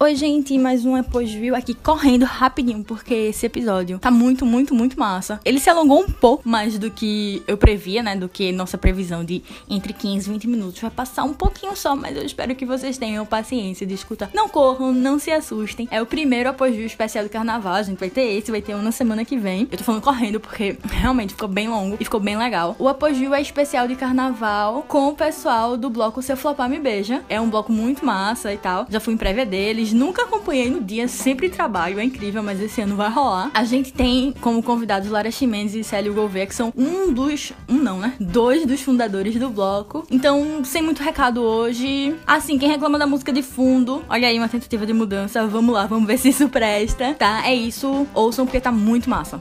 Oi, 0.00 0.14
gente, 0.14 0.56
mais 0.56 0.84
um 0.84 0.94
Após 0.94 1.28
Viu 1.32 1.56
aqui 1.56 1.74
correndo 1.74 2.24
rapidinho, 2.24 2.84
porque 2.84 3.12
esse 3.12 3.44
episódio 3.44 3.98
tá 3.98 4.12
muito, 4.12 4.46
muito, 4.46 4.72
muito 4.72 4.96
massa. 4.96 5.40
Ele 5.44 5.58
se 5.58 5.68
alongou 5.68 6.02
um 6.02 6.08
pouco 6.08 6.48
mais 6.48 6.78
do 6.78 6.88
que 6.88 7.42
eu 7.48 7.58
previa, 7.58 8.00
né? 8.00 8.14
Do 8.14 8.28
que 8.28 8.52
nossa 8.52 8.78
previsão 8.78 9.24
de 9.24 9.42
entre 9.68 9.92
15 9.92 10.30
e 10.30 10.32
20 10.34 10.46
minutos. 10.46 10.80
Vai 10.80 10.92
passar 10.92 11.24
um 11.24 11.34
pouquinho 11.34 11.74
só, 11.74 11.96
mas 11.96 12.16
eu 12.16 12.24
espero 12.24 12.54
que 12.54 12.64
vocês 12.64 12.96
tenham 12.96 13.26
paciência 13.26 13.84
de 13.84 13.92
escutar. 13.92 14.30
Não 14.32 14.48
corram, 14.48 14.92
não 14.92 15.18
se 15.18 15.32
assustem. 15.32 15.88
É 15.90 16.00
o 16.00 16.06
primeiro 16.06 16.48
Após 16.48 16.76
Viu 16.76 16.86
especial 16.86 17.24
do 17.24 17.30
carnaval. 17.30 17.74
A 17.74 17.82
gente 17.82 17.98
vai 17.98 18.08
ter 18.08 18.38
esse, 18.38 18.52
vai 18.52 18.62
ter 18.62 18.76
um 18.76 18.82
na 18.82 18.92
semana 18.92 19.24
que 19.24 19.36
vem. 19.36 19.66
Eu 19.68 19.78
tô 19.78 19.82
falando 19.82 20.02
correndo 20.02 20.38
porque 20.38 20.78
realmente 20.88 21.32
ficou 21.32 21.48
bem 21.48 21.66
longo 21.66 21.96
e 21.98 22.04
ficou 22.04 22.20
bem 22.20 22.38
legal. 22.38 22.76
O 22.78 22.86
Após 22.86 23.18
Viu 23.18 23.34
é 23.34 23.42
especial 23.42 23.88
de 23.88 23.96
carnaval 23.96 24.84
com 24.86 25.08
o 25.08 25.14
pessoal 25.16 25.76
do 25.76 25.90
bloco 25.90 26.22
Seu 26.22 26.36
Flopar 26.36 26.70
Me 26.70 26.78
Beija. 26.78 27.24
É 27.28 27.40
um 27.40 27.50
bloco 27.50 27.72
muito 27.72 28.06
massa 28.06 28.54
e 28.54 28.56
tal. 28.56 28.86
Já 28.88 29.00
fui 29.00 29.12
em 29.12 29.16
prévia 29.16 29.44
deles 29.44 29.87
nunca 29.92 30.22
acompanhei 30.22 30.70
no 30.70 30.80
dia, 30.80 31.08
sempre 31.08 31.48
trabalho, 31.48 31.98
é 31.98 32.04
incrível, 32.04 32.42
mas 32.42 32.60
esse 32.60 32.80
ano 32.80 32.96
vai 32.96 33.10
rolar. 33.10 33.50
A 33.54 33.64
gente 33.64 33.92
tem 33.92 34.32
como 34.40 34.62
convidados 34.62 35.10
Lara 35.10 35.30
Chimenez 35.30 35.74
e 35.74 35.84
Célio 35.84 36.14
Gouveia, 36.14 36.46
que 36.46 36.54
são 36.54 36.72
um 36.76 37.12
dos. 37.12 37.52
Um 37.68 37.74
não, 37.74 37.98
né? 37.98 38.14
Dois 38.20 38.64
dos 38.66 38.80
fundadores 38.82 39.36
do 39.36 39.50
bloco. 39.50 40.06
Então, 40.10 40.64
sem 40.64 40.82
muito 40.82 41.02
recado 41.02 41.42
hoje. 41.42 42.14
Assim, 42.26 42.58
quem 42.58 42.68
reclama 42.68 42.98
da 42.98 43.06
música 43.06 43.32
de 43.32 43.42
fundo, 43.42 44.04
olha 44.08 44.28
aí 44.28 44.38
uma 44.38 44.48
tentativa 44.48 44.86
de 44.86 44.92
mudança. 44.92 45.46
Vamos 45.46 45.74
lá, 45.74 45.86
vamos 45.86 46.06
ver 46.06 46.18
se 46.18 46.28
isso 46.28 46.48
presta, 46.48 47.14
tá? 47.14 47.46
É 47.46 47.54
isso. 47.54 48.06
Ouçam 48.14 48.46
porque 48.46 48.60
tá 48.60 48.72
muito 48.72 49.08
massa. 49.08 49.40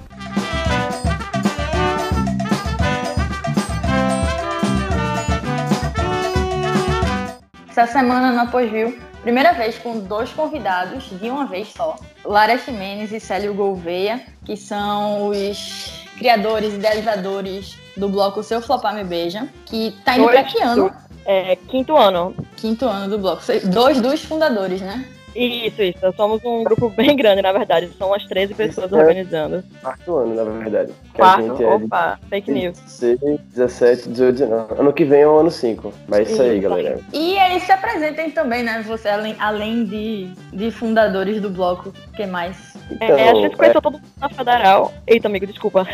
Essa 7.70 7.85
semana 7.85 8.32
no 8.32 8.70
Viu 8.71 8.98
Primeira 9.27 9.51
vez 9.51 9.77
com 9.77 9.99
dois 9.99 10.31
convidados, 10.31 11.09
de 11.20 11.29
uma 11.29 11.45
vez 11.45 11.73
só. 11.75 11.97
Lara 12.23 12.57
Ximenes 12.57 13.11
e 13.11 13.20
Célio 13.20 13.53
Gouveia, 13.53 14.21
que 14.45 14.55
são 14.55 15.27
os 15.27 16.07
criadores, 16.17 16.73
idealizadores 16.73 17.77
do 17.98 18.07
bloco 18.07 18.41
Seu 18.41 18.61
Flopar 18.61 18.95
Me 18.95 19.03
Beija, 19.03 19.49
que 19.65 19.93
tá 20.05 20.17
indo 20.17 20.29
para 20.29 20.45
que 20.45 20.63
ano? 20.63 20.89
É, 21.25 21.57
quinto 21.57 21.98
ano. 21.98 22.33
Quinto 22.55 22.85
ano 22.85 23.09
do 23.09 23.20
bloco. 23.20 23.41
Dois 23.65 23.99
dos 23.99 24.23
fundadores, 24.23 24.79
né? 24.79 25.05
Isso, 25.38 25.84
isso. 25.84 26.13
Somos 26.16 26.43
um 26.43 26.63
grupo 26.63 26.90
bem 26.98 27.16
grande, 27.16 27.43
na 27.43 27.52
verdade. 27.52 27.90
São 27.98 28.07
umas 28.07 28.26
13 28.26 28.55
pessoas 28.55 28.91
é 28.91 28.96
organizando. 28.96 29.63
Quarto 29.82 30.16
ano, 30.18 30.35
na 30.35 30.44
verdade. 30.44 30.91
Quarto? 31.13 31.62
É 31.62 31.68
Opa, 31.68 32.20
é 32.24 32.29
fake 32.29 32.52
news. 32.52 32.79
16, 32.99 33.40
17, 33.54 34.10
18, 34.10 34.32
19. 34.34 34.74
Ano 34.79 34.94
que 34.94 35.05
vem 35.05 35.21
é 35.21 35.27
o 35.27 35.38
ano 35.38 35.52
5. 35.52 35.94
Mas 36.07 36.20
é 36.20 36.24
isso, 36.24 36.32
isso 36.34 36.41
aí, 36.41 36.60
galera. 36.60 36.99
E 37.13 37.38
eles 37.38 37.63
se 37.63 37.71
apresentem 37.71 38.32
também, 38.32 38.63
né? 38.63 38.84
Você, 38.88 39.07
além, 39.10 39.35
além 39.40 39.85
de, 39.85 40.32
de 40.52 40.71
fundadores 40.71 41.40
do 41.40 41.49
bloco, 41.49 41.90
o 41.90 42.12
que 42.13 42.26
mais? 42.26 42.76
Então, 42.90 43.07
é, 43.07 43.30
a 43.30 43.35
gente 43.35 43.55
conheceu 43.55 43.80
é... 43.80 43.82
todo 43.82 43.93
mundo 43.93 44.07
na 44.20 44.30
Federal. 44.30 44.93
Eita, 45.05 45.27
amigo, 45.27 45.46
desculpa. 45.46 45.88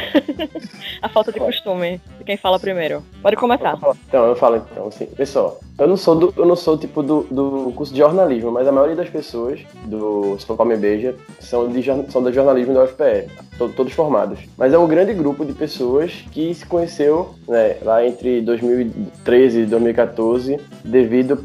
a 1.02 1.10
falta 1.10 1.32
de 1.32 1.40
costume 1.40 2.00
de 2.18 2.24
quem 2.24 2.38
fala 2.38 2.60
primeiro. 2.60 3.04
Pode 3.22 3.36
começar. 3.36 3.78
Então, 4.08 4.26
eu 4.26 4.36
falo 4.36 4.58
então, 4.58 4.88
assim, 4.88 5.06
pessoal, 5.08 5.60
eu 5.78 5.88
não 5.88 5.98
sou 5.98 6.16
do, 6.16 6.34
eu 6.38 6.46
não 6.46 6.56
sou 6.56 6.78
tipo 6.78 7.02
do, 7.02 7.24
do 7.24 7.74
curso 7.76 7.92
de 7.92 8.00
jornalismo, 8.00 8.52
mas 8.52 8.68
a 8.68 8.72
maioria 8.72 8.96
das 8.96 9.10
pessoas 9.10 9.62
do 9.86 10.38
São 10.40 10.56
Paulo 10.56 10.72
Me 10.72 10.78
Beija 10.78 11.16
são, 11.40 11.68
de, 11.68 11.84
são 12.12 12.22
do 12.22 12.32
jornalismo 12.32 12.74
da 12.74 12.84
UFPE, 12.84 13.30
todos 13.58 13.94
formados. 13.94 14.40
Mas 14.58 14.74
é 14.74 14.78
um 14.78 14.88
grande 14.88 15.14
grupo 15.14 15.46
de 15.46 15.54
pessoas 15.54 16.26
que 16.32 16.54
se 16.54 16.66
conheceu 16.66 17.34
né, 17.48 17.78
lá 17.82 18.06
entre 18.06 18.42
2013 18.42 19.62
e 19.62 19.66
2014, 19.66 20.60
devido 20.84 21.38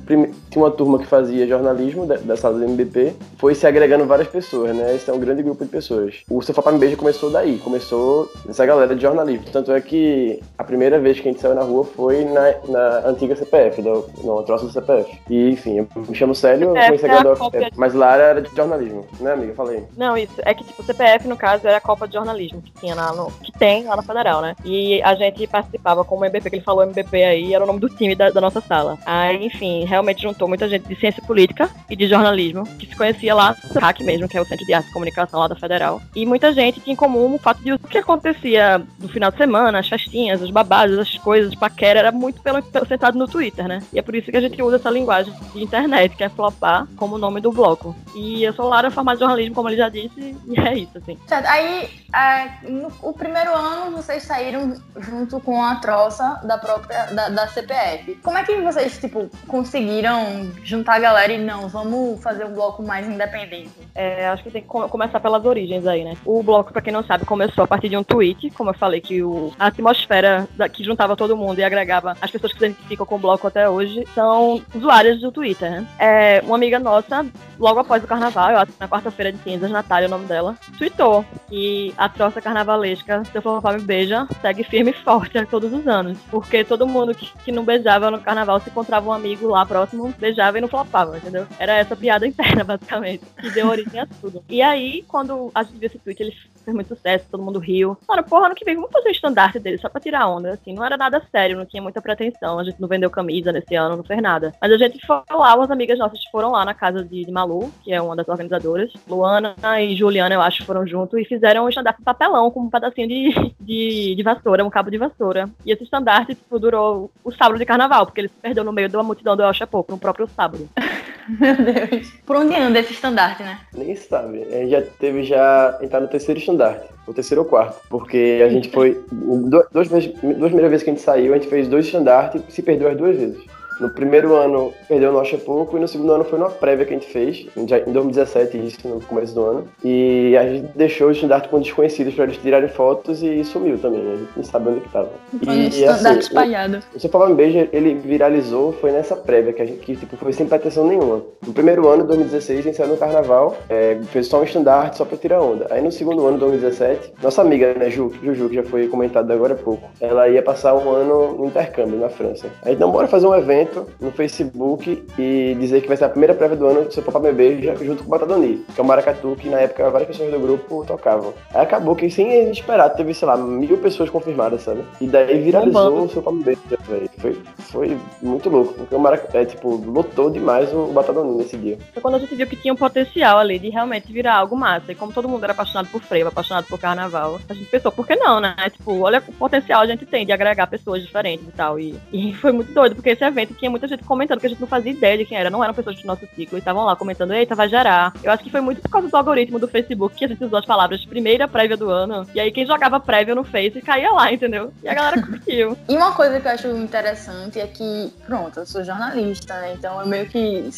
tinha 0.50 0.64
uma 0.64 0.70
turma 0.70 0.98
que 0.98 1.06
fazia 1.06 1.46
jornalismo 1.46 2.06
da, 2.06 2.36
sala 2.36 2.58
do 2.58 2.64
MBP, 2.64 3.14
foi 3.36 3.54
se 3.54 3.66
agregando 3.66 4.06
várias 4.06 4.28
pessoas, 4.28 4.74
né? 4.74 4.94
Esse 4.94 5.10
é 5.10 5.12
um 5.12 5.18
grande 5.18 5.42
grupo 5.42 5.64
de 5.64 5.70
pessoas. 5.70 6.22
O 6.30 6.42
Seu 6.42 6.54
Papá 6.54 6.72
Me 6.72 6.78
Beija 6.78 6.96
começou 6.96 7.30
daí, 7.30 7.58
começou 7.58 8.30
essa 8.48 8.64
galera 8.64 8.94
de 8.94 9.02
jornalismo. 9.02 9.46
Tanto 9.52 9.72
é 9.72 9.80
que 9.80 10.40
a 10.56 10.64
primeira 10.64 10.98
vez 10.98 11.20
que 11.20 11.28
a 11.28 11.32
gente 11.32 11.40
saiu 11.40 11.54
na 11.54 11.62
rua 11.62 11.84
foi 11.84 12.24
na, 12.24 12.54
na 12.68 13.08
antiga 13.08 13.36
CPF, 13.36 13.82
do, 13.82 14.08
no 14.24 14.42
troço 14.42 14.66
do 14.66 14.72
CPF. 14.72 15.18
E, 15.28 15.50
enfim, 15.50 15.78
eu 15.78 15.88
me 16.08 16.14
chamo 16.14 16.34
Célio, 16.34 16.72
conheci 16.72 17.06
a 17.06 17.22
da 17.22 17.32
UFPE, 17.32 17.72
mas 17.76 17.94
Lara 17.94 18.22
era 18.22 18.42
de 18.42 18.54
jornalismo, 18.54 19.06
né, 19.20 19.32
amiga? 19.32 19.54
Falei. 19.54 19.84
Não, 19.96 20.16
isso. 20.16 20.34
É 20.44 20.54
que, 20.54 20.64
tipo, 20.64 20.82
o 20.82 20.84
CPF, 20.84 21.28
no 21.28 21.36
caso, 21.36 21.66
era 21.66 21.76
a 21.78 21.80
Copa 21.80 21.97
de 22.06 22.14
Jornalismo 22.14 22.62
que 22.62 22.72
tinha 22.72 22.94
lá 22.94 23.12
no. 23.12 23.30
que 23.42 23.52
tem 23.52 23.84
lá 23.84 23.96
na 23.96 24.02
Federal, 24.02 24.40
né? 24.40 24.54
E 24.64 25.02
a 25.02 25.14
gente 25.14 25.46
participava 25.46 26.04
como 26.04 26.24
MBP, 26.24 26.50
que 26.50 26.56
ele 26.56 26.64
falou 26.64 26.82
MBP 26.82 27.24
aí, 27.24 27.54
era 27.54 27.64
o 27.64 27.66
nome 27.66 27.80
do 27.80 27.88
time 27.88 28.14
da, 28.14 28.30
da 28.30 28.40
nossa 28.40 28.60
sala. 28.60 28.98
Aí, 29.04 29.44
enfim, 29.44 29.84
realmente 29.84 30.22
juntou 30.22 30.48
muita 30.48 30.68
gente 30.68 30.86
de 30.86 30.94
ciência 30.96 31.22
política 31.22 31.70
e 31.88 31.96
de 31.96 32.06
jornalismo, 32.06 32.64
que 32.78 32.86
se 32.86 32.96
conhecia 32.96 33.34
lá 33.34 33.56
no 33.72 33.80
RAC 33.80 34.00
mesmo, 34.02 34.28
que 34.28 34.36
é 34.36 34.40
o 34.40 34.44
Centro 34.44 34.64
de 34.64 34.72
Arte 34.72 34.88
e 34.88 34.92
Comunicação 34.92 35.40
lá 35.40 35.48
da 35.48 35.56
Federal. 35.56 36.00
E 36.14 36.24
muita 36.26 36.52
gente 36.52 36.80
tinha 36.80 36.92
em 36.92 36.96
comum 36.96 37.34
o 37.34 37.38
fato 37.38 37.62
de 37.62 37.72
o 37.72 37.78
que 37.78 37.98
acontecia 37.98 38.82
no 38.98 39.08
final 39.08 39.30
de 39.30 39.36
semana, 39.36 39.78
as 39.78 39.88
festinhas, 39.88 40.42
os 40.42 40.50
babados, 40.50 40.98
as 40.98 41.16
coisas, 41.18 41.54
paquera, 41.54 41.98
era 41.98 42.12
muito 42.12 42.40
pelo, 42.42 42.62
pelo 42.62 42.86
sentado 42.86 43.18
no 43.18 43.26
Twitter, 43.26 43.66
né? 43.66 43.82
E 43.92 43.98
é 43.98 44.02
por 44.02 44.14
isso 44.14 44.30
que 44.30 44.36
a 44.36 44.40
gente 44.40 44.60
usa 44.62 44.76
essa 44.76 44.90
linguagem 44.90 45.32
de 45.52 45.62
internet, 45.62 46.16
que 46.16 46.24
é 46.24 46.28
flopar, 46.28 46.86
como 46.96 47.18
nome 47.18 47.40
do 47.40 47.52
bloco. 47.52 47.94
E 48.14 48.42
eu 48.42 48.52
sou 48.52 48.68
Lara, 48.68 48.90
formada 48.90 49.16
em 49.16 49.20
jornalismo, 49.20 49.54
como 49.54 49.68
ele 49.68 49.76
já 49.76 49.88
disse, 49.88 50.36
e 50.46 50.60
é 50.60 50.78
isso, 50.78 50.98
assim. 50.98 51.18
Aí, 51.30 51.87
é, 52.14 52.66
no 52.68 52.88
o 53.02 53.12
primeiro 53.12 53.54
ano, 53.54 53.96
vocês 53.96 54.22
saíram 54.22 54.74
junto 54.96 55.38
com 55.40 55.62
a 55.62 55.76
troça 55.76 56.40
da 56.42 56.56
própria, 56.56 57.06
da, 57.06 57.28
da 57.28 57.46
CPF. 57.48 58.14
Como 58.22 58.38
é 58.38 58.44
que 58.44 58.56
vocês, 58.60 58.98
tipo, 58.98 59.30
conseguiram 59.46 60.50
juntar 60.64 60.94
a 60.94 60.98
galera 60.98 61.32
e 61.32 61.38
não, 61.38 61.68
vamos 61.68 62.22
fazer 62.22 62.44
um 62.44 62.54
bloco 62.54 62.82
mais 62.82 63.06
independente? 63.06 63.70
É, 63.94 64.26
acho 64.28 64.42
que 64.42 64.50
tem 64.50 64.62
que 64.62 64.68
começar 64.68 65.20
pelas 65.20 65.44
origens 65.44 65.86
aí, 65.86 66.02
né? 66.02 66.14
O 66.24 66.42
bloco, 66.42 66.72
pra 66.72 66.80
quem 66.80 66.92
não 66.92 67.04
sabe, 67.04 67.26
começou 67.26 67.64
a 67.64 67.66
partir 67.66 67.90
de 67.90 67.96
um 67.96 68.02
tweet, 68.02 68.50
como 68.50 68.70
eu 68.70 68.74
falei, 68.74 69.00
que 69.00 69.22
o, 69.22 69.52
a 69.58 69.66
atmosfera 69.66 70.48
da, 70.56 70.68
que 70.68 70.82
juntava 70.82 71.16
todo 71.16 71.36
mundo 71.36 71.58
e 71.58 71.64
agregava 71.64 72.16
as 72.20 72.30
pessoas 72.30 72.52
que 72.52 72.58
se 72.58 72.64
identificam 72.64 73.04
com 73.04 73.16
o 73.16 73.18
bloco 73.18 73.46
até 73.46 73.68
hoje 73.68 74.06
são 74.14 74.62
usuárias 74.74 75.20
do 75.20 75.30
Twitter, 75.30 75.70
né? 75.70 75.86
É, 75.98 76.42
uma 76.44 76.56
amiga 76.56 76.78
nossa, 76.78 77.26
logo 77.58 77.80
após 77.80 78.02
o 78.02 78.06
carnaval, 78.06 78.50
eu 78.50 78.58
acho 78.58 78.72
na 78.80 78.88
quarta-feira 78.88 79.30
de 79.30 79.38
cinzas, 79.42 79.70
Natália, 79.70 80.06
é 80.06 80.08
o 80.08 80.10
nome 80.10 80.24
dela, 80.24 80.56
tweetou 80.78 81.24
que 81.48 81.77
a 81.96 82.08
troça 82.08 82.40
carnavalesca, 82.40 83.24
se 83.24 83.36
eu 83.36 83.42
for 83.42 83.62
me 83.72 83.82
beija, 83.82 84.26
segue 84.40 84.64
firme 84.64 84.90
e 84.90 84.94
forte 84.94 85.44
todos 85.46 85.72
os 85.72 85.86
anos. 85.86 86.18
Porque 86.30 86.64
todo 86.64 86.86
mundo 86.86 87.14
que, 87.14 87.30
que 87.44 87.52
não 87.52 87.64
beijava 87.64 88.10
no 88.10 88.20
carnaval 88.20 88.60
se 88.60 88.70
encontrava 88.70 89.08
um 89.08 89.12
amigo 89.12 89.48
lá 89.48 89.64
próximo, 89.64 90.14
beijava 90.18 90.58
e 90.58 90.60
não 90.60 90.68
flopava, 90.68 91.16
entendeu? 91.16 91.46
Era 91.58 91.76
essa 91.76 91.96
piada 91.96 92.26
interna, 92.28 92.64
basicamente, 92.64 93.24
que 93.40 93.50
deu 93.50 93.68
origem 93.68 94.00
a 94.00 94.06
tudo. 94.06 94.42
E 94.48 94.62
aí, 94.62 95.04
quando 95.06 95.50
a 95.54 95.62
gente 95.62 95.78
viu 95.78 95.86
esse 95.86 95.98
tweet, 95.98 96.22
ele 96.22 96.36
fez 96.64 96.74
muito 96.74 96.88
sucesso, 96.88 97.26
todo 97.30 97.42
mundo 97.42 97.58
riu. 97.58 97.96
Mano, 98.08 98.22
porra, 98.24 98.46
ano 98.46 98.54
que 98.54 98.64
vem, 98.64 98.74
vamos 98.74 98.90
fazer 98.90 99.08
um 99.08 99.12
estandarte 99.12 99.58
dele 99.58 99.78
só 99.78 99.88
pra 99.88 100.00
tirar 100.00 100.28
onda, 100.28 100.52
assim. 100.52 100.72
Não 100.72 100.84
era 100.84 100.96
nada 100.96 101.22
sério, 101.30 101.56
não 101.56 101.66
tinha 101.66 101.82
muita 101.82 102.00
pretensão. 102.00 102.58
A 102.58 102.64
gente 102.64 102.80
não 102.80 102.88
vendeu 102.88 103.10
camisa 103.10 103.52
nesse 103.52 103.74
ano, 103.74 103.96
não 103.96 104.04
fez 104.04 104.20
nada. 104.20 104.54
Mas 104.60 104.72
a 104.72 104.76
gente 104.76 105.04
foi 105.06 105.20
lá, 105.30 105.54
umas 105.54 105.70
amigas 105.70 105.98
nossas 105.98 106.24
foram 106.30 106.52
lá 106.52 106.64
na 106.64 106.74
casa 106.74 107.04
de, 107.04 107.24
de 107.24 107.32
Malu, 107.32 107.70
que 107.82 107.92
é 107.92 108.00
uma 108.00 108.16
das 108.16 108.28
organizadoras. 108.28 108.92
Luana 109.08 109.54
e 109.80 109.94
Juliana, 109.96 110.34
eu 110.34 110.40
acho, 110.40 110.64
foram 110.64 110.86
junto 110.86 111.18
e 111.18 111.24
fizeram 111.24 111.64
um 111.64 111.68
estandarte 111.68 111.98
de 111.98 112.04
papelão 112.04 112.50
com 112.50 112.60
um 112.60 112.70
pedacinho 112.70 113.08
de, 113.08 113.54
de, 113.60 114.14
de, 114.14 114.22
vassoura, 114.22 114.64
um 114.64 114.70
cabo 114.70 114.90
de 114.90 114.98
vassoura. 114.98 115.48
E 115.64 115.72
esse 115.72 115.84
estandarte, 115.84 116.34
tipo, 116.34 116.58
durou 116.58 117.10
o 117.24 117.32
sábado 117.32 117.58
de 117.58 117.66
carnaval, 117.66 118.06
porque 118.06 118.20
ele 118.20 118.28
se 118.28 118.34
perdeu 118.40 118.64
no 118.64 118.72
meio 118.72 118.88
de 118.88 118.96
uma 118.96 119.02
multidão 119.02 119.36
do 119.36 119.42
El 119.42 119.52
Chapo, 119.52 119.86
no 119.88 119.98
próprio 119.98 120.28
sábado. 120.28 120.68
Meu 121.28 121.54
Deus. 121.56 122.10
Por 122.24 122.36
onde 122.36 122.54
anda 122.54 122.78
esse 122.78 122.92
estandarte, 122.92 123.42
né? 123.42 123.60
Nem 123.74 123.94
sabe. 123.94 124.42
A 124.44 124.50
gente 124.50 124.70
já 124.70 124.82
teve 124.98 125.24
já 125.24 125.78
entrar 125.82 126.00
no 126.00 126.08
terceiro 126.08 126.40
estandarte. 126.40 126.57
O 127.06 127.14
terceiro 127.14 127.42
ou 127.42 127.48
quarto. 127.48 127.80
Porque 127.88 128.42
a 128.44 128.48
gente 128.48 128.70
foi. 128.70 129.02
Duas, 129.10 129.66
duas, 129.72 129.88
duas 129.88 130.06
primeiras 130.12 130.70
vezes 130.70 130.82
que 130.82 130.90
a 130.90 130.92
gente 130.92 131.02
saiu, 131.02 131.32
a 131.32 131.38
gente 131.38 131.48
fez 131.48 131.68
dois 131.68 131.86
estandartes 131.86 132.42
e 132.48 132.52
se 132.52 132.62
perdeu 132.62 132.88
as 132.88 132.96
duas 132.96 133.16
vezes. 133.16 133.38
No 133.80 133.90
primeiro 133.90 134.34
ano 134.34 134.72
perdeu 134.88 135.12
no 135.12 135.18
Pouco 135.44 135.76
e 135.76 135.80
no 135.80 135.86
segundo 135.86 136.12
ano 136.12 136.24
foi 136.24 136.38
numa 136.38 136.50
prévia 136.50 136.86
que 136.86 136.94
a 136.94 136.98
gente 136.98 137.12
fez, 137.12 137.46
já 137.66 137.78
em 137.78 137.92
2017, 137.92 138.58
isso 138.58 138.88
no 138.88 139.00
começo 139.00 139.34
do 139.34 139.44
ano. 139.44 139.68
E 139.84 140.36
a 140.36 140.48
gente 140.48 140.68
deixou 140.74 141.08
o 141.08 141.10
estandarte 141.10 141.48
com 141.48 141.60
desconhecidos 141.60 142.14
para 142.14 142.24
eles 142.24 142.38
tirarem 142.38 142.68
fotos 142.68 143.22
e 143.22 143.44
sumiu 143.44 143.78
também. 143.78 144.00
A 144.00 144.16
gente 144.16 144.30
não 144.36 144.44
sabe 144.44 144.70
onde 144.70 144.80
que 144.80 144.88
tava. 144.88 145.10
Foi 145.44 145.54
e, 145.54 145.68
estandarte 145.68 146.06
assim, 146.06 146.18
espalhado. 146.18 146.82
O, 146.92 146.96
o 146.96 147.00
Seu 147.00 147.10
Pavão 147.10 147.34
Beijo, 147.34 147.68
ele 147.72 147.94
viralizou, 147.94 148.72
foi 148.72 148.90
nessa 148.90 149.14
prévia, 149.14 149.52
que 149.52 149.62
a 149.62 149.66
gente 149.66 149.78
que, 149.80 149.96
tipo, 149.96 150.16
foi 150.16 150.32
sem 150.32 150.46
pretensão 150.46 150.86
nenhuma. 150.86 151.22
No 151.46 151.52
primeiro 151.52 151.88
ano, 151.88 152.04
2016, 152.04 152.58
a 152.58 152.62
gente 152.62 152.76
saiu 152.76 152.88
no 152.88 152.96
carnaval, 152.96 153.56
é, 153.68 153.98
fez 154.10 154.26
só 154.26 154.40
um 154.40 154.44
estandarte 154.44 154.96
só 154.96 155.04
para 155.04 155.16
tirar 155.18 155.40
onda. 155.40 155.66
Aí 155.70 155.82
no 155.82 155.92
segundo 155.92 156.26
ano, 156.26 156.38
2017, 156.38 157.12
nossa 157.22 157.42
amiga, 157.42 157.74
né, 157.74 157.90
Ju, 157.90 158.12
Juju, 158.22 158.48
que 158.48 158.56
já 158.56 158.62
foi 158.62 158.88
comentado 158.88 159.30
agora 159.30 159.54
há 159.54 159.56
pouco, 159.56 159.88
ela 160.00 160.28
ia 160.28 160.42
passar 160.42 160.74
um 160.74 160.90
ano 160.90 161.34
no 161.34 161.46
intercâmbio 161.46 161.98
na 161.98 162.08
França. 162.08 162.48
Aí, 162.64 162.74
então, 162.74 162.90
bora 162.90 163.06
fazer 163.06 163.26
um 163.26 163.34
evento 163.34 163.67
evento 163.68 163.86
no 164.00 164.10
Facebook 164.10 165.04
e 165.18 165.56
dizer 165.58 165.82
que 165.82 165.88
vai 165.88 165.96
ser 165.96 166.04
a 166.04 166.08
primeira 166.08 166.34
prévia 166.34 166.56
do 166.56 166.66
ano 166.66 166.84
do 166.84 166.92
seu 166.92 167.02
Pop 167.02 167.20
Bebê 167.20 167.60
junto 167.82 168.02
com 168.02 168.08
o 168.08 168.10
Batadoni, 168.10 168.64
que 168.74 168.80
é 168.80 168.82
o 168.82 168.86
maracatu 168.86 169.36
que 169.38 169.48
na 169.48 169.60
época 169.60 169.90
várias 169.90 170.08
pessoas 170.08 170.30
do 170.30 170.40
grupo 170.40 170.84
tocavam. 170.86 171.34
Aí 171.54 171.62
acabou 171.62 171.94
que 171.94 172.10
sem 172.10 172.50
esperar, 172.50 172.90
teve, 172.90 173.14
sei 173.14 173.28
lá, 173.28 173.36
mil 173.36 173.76
pessoas 173.78 174.10
confirmadas, 174.10 174.62
sabe? 174.62 174.82
E 175.00 175.06
daí 175.06 175.40
viralizou 175.40 176.04
o 176.04 176.08
seu 176.08 176.22
Pop 176.22 176.36
Bebê, 176.42 176.58
velho. 176.88 177.10
Foi, 177.18 177.42
foi 177.58 177.98
muito 178.22 178.48
louco, 178.48 178.74
porque 178.74 178.94
o 178.94 178.98
maracatu, 178.98 179.36
é, 179.36 179.44
tipo, 179.44 179.76
lotou 179.76 180.30
demais 180.30 180.72
o 180.72 180.86
Batadoni 180.86 181.36
nesse 181.36 181.56
dia. 181.56 181.78
Foi 181.92 182.02
quando 182.02 182.14
a 182.16 182.18
gente 182.18 182.34
viu 182.34 182.46
que 182.46 182.56
tinha 182.56 182.72
um 182.72 182.76
potencial 182.76 183.38
ali 183.38 183.58
de 183.58 183.68
realmente 183.68 184.12
virar 184.12 184.36
algo 184.36 184.56
massa. 184.56 184.92
E 184.92 184.94
como 184.94 185.12
todo 185.12 185.28
mundo 185.28 185.44
era 185.44 185.52
apaixonado 185.52 185.88
por 185.88 186.02
frevo, 186.02 186.28
apaixonado 186.28 186.66
por 186.66 186.78
carnaval, 186.78 187.38
a 187.48 187.54
gente 187.54 187.68
pensou, 187.70 187.92
por 187.92 188.06
que 188.06 188.16
não, 188.16 188.40
né? 188.40 188.54
Tipo, 188.70 189.00
olha 189.00 189.22
o 189.26 189.32
potencial 189.32 189.82
a 189.82 189.86
gente 189.86 190.06
tem 190.06 190.24
de 190.24 190.32
agregar 190.32 190.66
pessoas 190.66 191.02
diferentes 191.02 191.46
e 191.46 191.52
tal. 191.52 191.78
E, 191.78 191.94
e 192.12 192.34
foi 192.34 192.52
muito 192.52 192.72
doido, 192.72 192.94
porque 192.94 193.10
esse 193.10 193.24
evento 193.24 193.54
tinha 193.58 193.70
muita 193.70 193.88
gente 193.88 194.04
comentando 194.04 194.40
que 194.40 194.46
a 194.46 194.50
gente 194.50 194.60
não 194.60 194.68
fazia 194.68 194.92
ideia 194.92 195.18
de 195.18 195.24
quem 195.24 195.36
era, 195.36 195.50
não 195.50 195.62
eram 195.62 195.74
pessoas 195.74 196.00
do 196.00 196.06
nosso 196.06 196.26
ciclo, 196.34 196.56
e 196.56 196.60
estavam 196.60 196.84
lá 196.84 196.96
comentando, 196.96 197.32
eita, 197.32 197.54
vai 197.54 197.68
gerar. 197.68 198.12
Eu 198.22 198.30
acho 198.30 198.42
que 198.42 198.50
foi 198.50 198.60
muito 198.60 198.80
por 198.80 198.90
causa 198.90 199.08
do 199.08 199.16
algoritmo 199.16 199.58
do 199.58 199.68
Facebook 199.68 200.16
que 200.16 200.24
a 200.24 200.28
gente 200.28 200.44
usou 200.44 200.58
as 200.58 200.64
palavras 200.64 201.04
primeira 201.04 201.48
prévia 201.48 201.76
do 201.76 201.90
ano, 201.90 202.26
e 202.34 202.40
aí 202.40 202.50
quem 202.50 202.66
jogava 202.66 203.00
prévia 203.00 203.34
no 203.34 203.44
Face 203.44 203.80
caía 203.80 204.10
lá, 204.10 204.32
entendeu? 204.32 204.72
E 204.82 204.88
a 204.88 204.94
galera 204.94 205.20
curtiu. 205.20 205.76
e 205.88 205.96
uma 205.96 206.12
coisa 206.12 206.40
que 206.40 206.46
eu 206.46 206.52
acho 206.52 206.68
interessante 206.68 207.58
é 207.58 207.66
que, 207.66 208.12
pronto, 208.26 208.60
eu 208.60 208.66
sou 208.66 208.84
jornalista, 208.84 209.54
né? 209.60 209.74
Então 209.74 210.00
eu 210.00 210.06
meio 210.06 210.26
que 210.26 210.68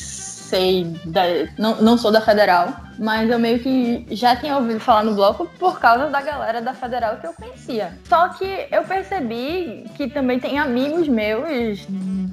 sei, 0.51 0.85
da, 1.05 1.23
não, 1.57 1.81
não 1.81 1.97
sou 1.97 2.11
da 2.11 2.21
federal, 2.21 2.75
mas 2.99 3.31
eu 3.31 3.39
meio 3.39 3.61
que 3.61 4.05
já 4.11 4.35
tinha 4.35 4.57
ouvido 4.57 4.81
falar 4.81 5.05
no 5.05 5.15
bloco 5.15 5.47
por 5.59 5.79
causa 5.79 6.09
da 6.09 6.21
galera 6.21 6.61
da 6.61 6.75
federal 6.75 7.17
que 7.19 7.27
eu 7.27 7.33
conhecia. 7.33 7.93
Só 8.09 8.29
que 8.31 8.67
eu 8.71 8.83
percebi 8.83 9.87
que 9.97 10.09
também 10.09 10.41
tem 10.41 10.59
amigos 10.59 11.07
meus 11.07 11.87